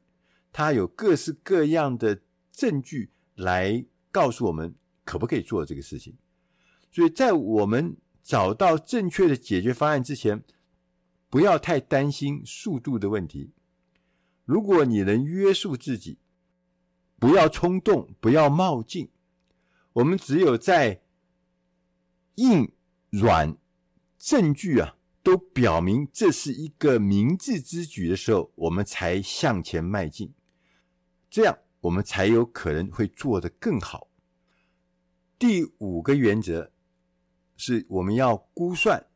[0.52, 2.22] 他有各式各样的
[2.52, 6.18] 证据来告诉我们可不可以做这个事情。
[6.92, 10.44] 所以在我们找到正确的解决方案之前，
[11.30, 13.52] 不要太担心速度的问题。
[14.46, 16.18] 如果你能约束自己，
[17.20, 19.10] 不要冲动，不要冒进，
[19.94, 21.02] 我们只有在。
[22.36, 22.72] 硬
[23.10, 23.58] 软
[24.18, 30.34] 证据啊，都表明这是一个明智之举的时候，我们才向前迈进，
[31.30, 34.10] 这样我们才有可能会做得更好。
[35.38, 36.72] 第五个原则
[37.56, 39.08] 是我们要估算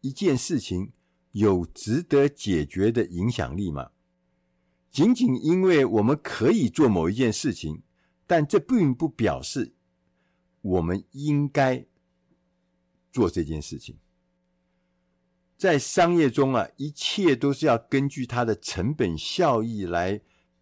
[0.00, 0.92] 一件事情
[1.32, 3.90] 有值得解决的影响力吗？
[4.90, 7.82] 仅仅因为我们可以做某一件事情，
[8.26, 9.74] 但这并不表示
[10.60, 11.86] 我们应该。
[13.12, 13.98] 做这件事情，
[15.56, 20.20] 在商业中啊，一切都是要根据它的成本效益来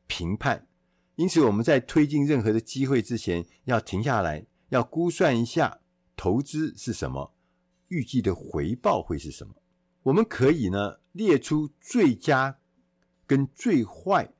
[0.08, 0.66] 评判。
[1.14, 5.78] 因此，我们在推进任何的机会之前，要停下来，要估算一下
[6.16, 7.32] 投资是什么，
[7.86, 9.54] 预计的回报会是什么。
[10.02, 12.58] 我们可以呢列出最佳
[13.24, 14.32] 跟最坏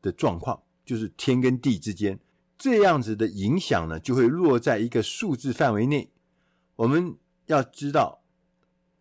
[0.00, 2.20] 的状况，就是天跟地之间，
[2.56, 6.12] 这样子的影响呢，就会落在一个数字范围内。
[6.76, 7.16] 我们。
[7.48, 8.24] 要知道，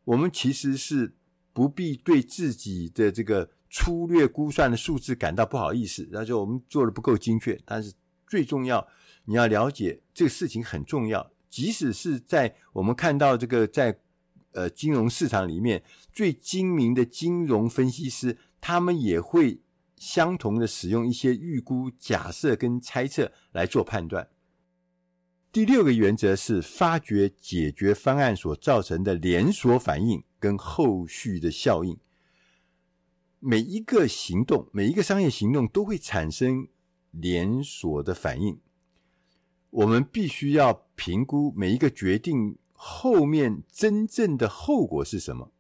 [0.04, 1.16] 我们其实是
[1.52, 7.60] 不必对自己的这个粗略估算的数字感到不好意思，那就我们做的不够精确。
[7.66, 7.94] 但是
[8.28, 8.88] 最重要，
[9.26, 11.32] 你要了解这个事情很重要。
[11.50, 14.00] 即使是在我们看到这个在
[14.52, 19.62] 呃金融市场里面最精明的金融分析师，他们也会
[19.96, 24.28] 相同的使用一些预估、假设跟猜测来做判断。
[25.52, 31.98] 第六个原则是发掘解决方案所造成的连锁反应跟后续的效应。
[33.48, 36.68] 每一个行动，每一个商业行动都会产生
[37.12, 38.60] 连锁的反应。
[39.70, 45.52] 我们必须要评估每一个决定后面真正的后果是什么。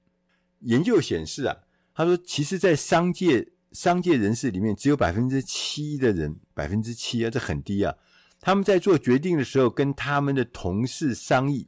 [0.61, 1.57] 研究显示啊，
[1.93, 7.93] 他说，其实，在商界商界人士里面，只有百分之七的人，百分之七啊，这很低啊。
[8.41, 11.67] 他们在做决定的时候，跟他们的同事商议，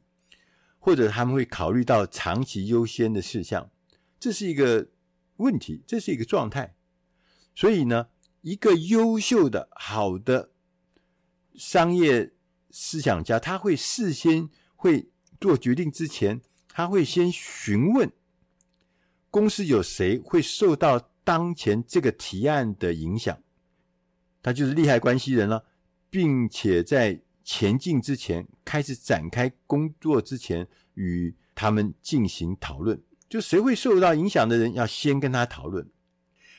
[0.80, 3.70] 或者他们会考虑到长期优先的事项，
[4.18, 4.88] 这是一个
[5.38, 6.76] 问题，这是一个状态。
[7.54, 8.08] 所以呢，
[8.42, 10.52] 一个优秀的、好的
[11.54, 12.34] 商业
[12.70, 15.10] 思想家，他会事先会
[15.40, 18.12] 做决定之前，他会先询问
[19.30, 23.42] 公司有谁会受到当前这个提案的影响，
[24.40, 25.64] 他就是利害关系人了。
[26.10, 32.98] 并且在前进之前，开始展开工作之前，与他们进行讨论。
[33.28, 35.90] 就谁会受到影响的人，要先跟他讨论。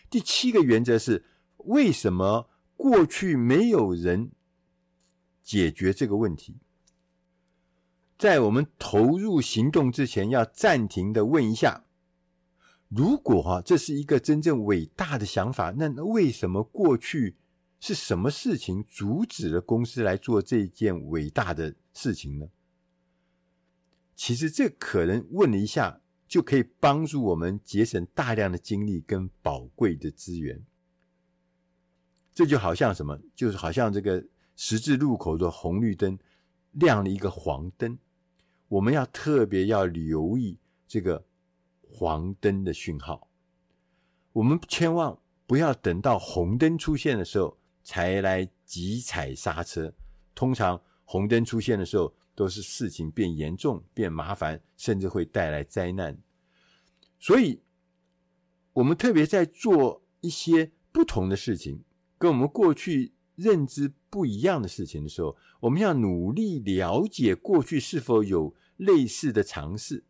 [0.10, 1.26] 第七个原则是：
[1.58, 4.32] 为什么过去没有人
[5.44, 6.58] 解决这个问题？
[8.18, 11.86] 在我们投入行动之前，要暂停的问一下：
[12.88, 17.38] 如果哈，这是一个真正伟大的想法，那为什么过去？
[17.82, 22.50] 是什么事情阻止了公司来做这件伟大的事情呢？
[24.18, 30.64] 其实这可能问了一下，就可以帮助我们节省大量的精力跟宝贵的资源。
[32.32, 33.20] 这就好像什么？
[33.36, 34.24] 就是好像这个
[34.56, 36.18] 十字路口的红绿灯
[36.72, 38.00] 亮了一个黄灯，
[38.70, 40.58] 我们要特别要留意
[40.88, 41.26] 这个
[41.82, 43.28] 黄灯的讯号。
[44.32, 47.58] 我们千万不要等到红灯出现的时候。
[47.82, 49.92] 才来急踩刹车。
[50.36, 56.18] 通常红灯出现的时候，都是事情变严重、变麻烦，甚至会带来灾难。
[57.20, 57.60] 所以，
[58.72, 61.84] 我们特别在做一些不同的事情，
[62.18, 70.06] 跟我们过去认知不一样的事情的时候，我们要努力了解过去是否有类似的尝试。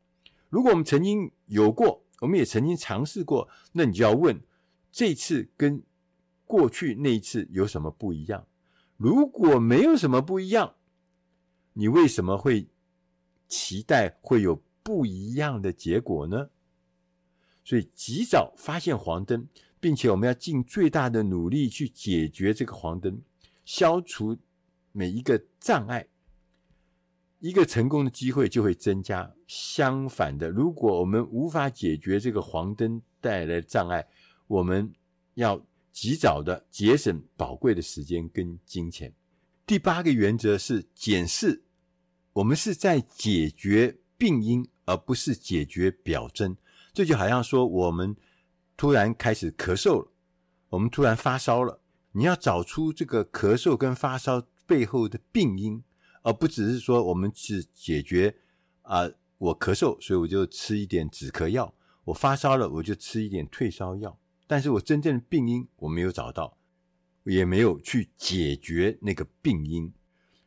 [0.49, 4.39] 如果我们曾经有过，我们也曾经尝试过，那你就要问：
[4.91, 5.82] 这次跟
[6.45, 8.45] 过去那一次有什么不一样？
[8.97, 10.75] 如果没有什么不一样，
[11.74, 12.67] 你为什么会
[13.47, 16.49] 期待会有不一样的结果呢？
[17.63, 19.47] 所以及早发现黄灯，
[19.80, 23.22] 并且我们要尽最大的努力去解决这个黄灯，
[23.63, 24.36] 消除
[24.91, 26.07] 每一个障碍，
[27.39, 29.32] 一个成功的机会就会增加。
[29.47, 34.07] 相反的，如果我们无法解决这个黄灯带来的障碍，
[34.47, 34.91] 我们
[35.36, 39.13] 要及早的节省宝贵的时间跟金钱。
[39.70, 41.63] 第八个原则是检视，
[42.34, 46.57] 我们是在解决病因，而不是解决表征。
[46.91, 48.15] 这就好像说，我们
[48.76, 50.11] 突然开始咳嗽了，
[50.70, 51.82] 我们突然发烧了，
[52.13, 55.84] 你要找出这个咳嗽跟发烧背后的病因，
[56.24, 58.38] 而不只是说我们只解决
[58.82, 59.07] 啊、
[59.38, 61.72] 我咳嗽，所以我就吃一点止咳药；
[62.05, 64.20] 我发烧了，我就吃一点退烧药。
[64.47, 66.57] 但是我真正的病因我没有找到，
[67.32, 69.93] 也没有去解决那个病因，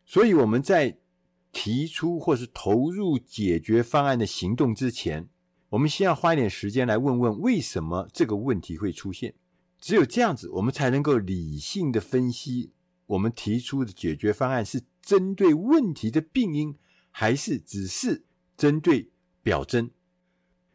[0.04, 0.98] 所以我们在
[1.52, 5.28] 提出或是投入解决方案的行动之前，
[5.68, 9.34] 我们先要花一点时间来问问为什么这个问题会出现。
[9.80, 12.72] 只有这样子，我们才能够理性的分析
[13.06, 16.76] 我们提出的解决方案是针对问题的病因，
[17.10, 18.24] 还是只是
[18.56, 19.10] 针对
[19.42, 19.90] 表征。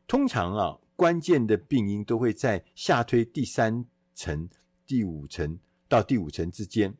[0.08, 4.50] 通常啊，关键的病因都会在下推第三层、
[4.86, 6.96] 第五层到第五层之间。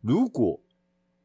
[0.00, 0.62] 如果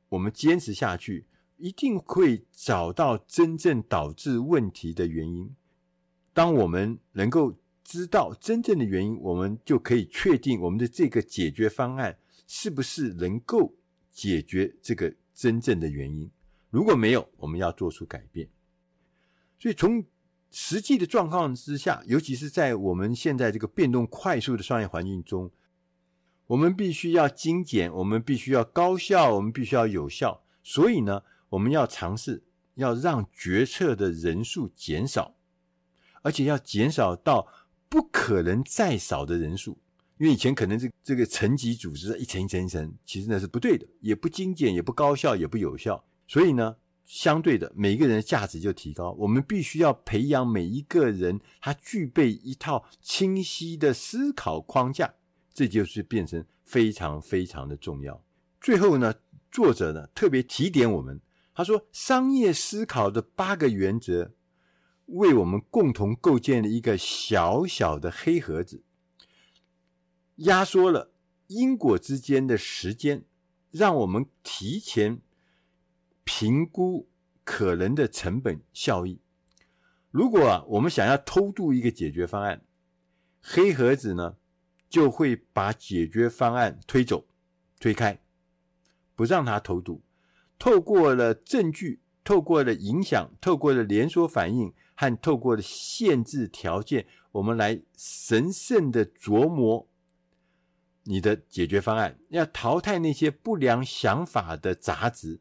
[0.10, 1.26] 我们坚持下去，
[1.58, 5.55] 一定会找到真正导致问题的原因。
[6.34, 13.74] 当我们能够知道真正的原因，我们就可以确定我们的这个解决方案是不是能够
[14.12, 16.30] 解决这个真正的原因。
[16.70, 18.49] 如果没有，我们要做出改变。
[19.58, 20.05] 所以，从
[20.51, 25.51] 实际的状况之下，尤其是在我们现在这个变动快速的商业环境中，
[26.47, 30.43] 我们必须要精简，我们必须要高效，我们必须要有效。
[30.63, 32.43] 所以呢，我们要尝试
[32.75, 35.35] 要让决策的人数减少。
[36.23, 37.47] 而且要减少到
[37.87, 39.77] 不可能再少的人数，
[40.17, 46.03] 因为以前可能是这个层级组织一层一层一层，其实那是不对的，也不精简，也不高效，也不有效。
[46.27, 46.75] 所以呢，
[47.05, 49.11] 相对的，每一个人的价值就提高。
[49.11, 55.13] 我们必须要培养每一个人，他具备一套清晰的思考框架，
[55.58, 58.24] 这就是变成非常非常的重要。
[58.62, 59.16] 最后呢，
[59.49, 61.20] 作者呢特别提点我们，
[61.55, 64.36] 他说商业思考的八个原则。
[65.08, 68.84] 为我们共同构建了一个小小的黑盒子，
[70.36, 71.12] 压缩了
[71.47, 73.24] 因果之间的时间，
[73.72, 75.22] 让我们提前
[76.24, 77.10] 评估
[77.43, 79.20] 可能的成本效益。
[80.12, 82.62] 如果啊，我们想要偷渡一个解决方案，
[83.41, 84.36] 黑盒子呢
[84.89, 87.25] 就会把解决方案推走、
[87.79, 88.19] 推开，
[89.15, 90.01] 不让他投毒。
[90.59, 94.73] 透过了证据，透过了影响，透过了连锁反应。
[94.99, 99.88] 和透过的限制条件，我们来神圣的琢磨
[101.03, 105.39] 你的解决方案，要淘汰那些不良想法的杂质，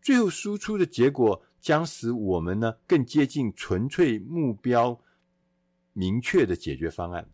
[0.00, 4.98] 最后输出的结果将使我们呢更接近纯粹目标
[5.92, 7.28] 明确的解决方案，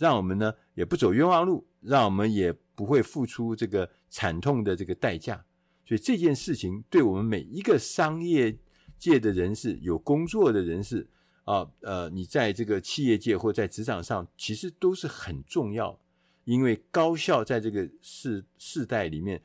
[0.00, 5.44] 让我们呢也不走冤枉路，让我们也不会付出这个惨痛的这个代价。
[5.84, 8.58] 所以这件事情对我们每一个商业。
[8.98, 11.08] 界的人士，有工作的人士
[11.44, 15.98] 啊，呃，你在这个企业界或在职场上，其实都是很重要，
[16.44, 19.40] 因为高效在这个世世代里面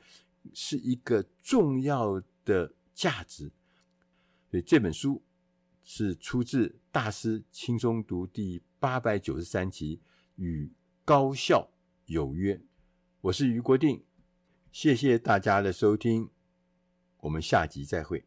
[0.52, 3.50] 是一个重要的价值。
[4.50, 5.22] 所以这本书
[5.82, 9.96] 是出自《大师轻松读》第八百九十三集
[10.36, 10.72] 《与
[11.04, 11.70] 高效
[12.06, 12.54] 有约》。
[13.22, 14.04] 我是余国定，
[14.70, 16.30] 谢谢大家的收听，
[17.18, 18.24] 我们下集再会。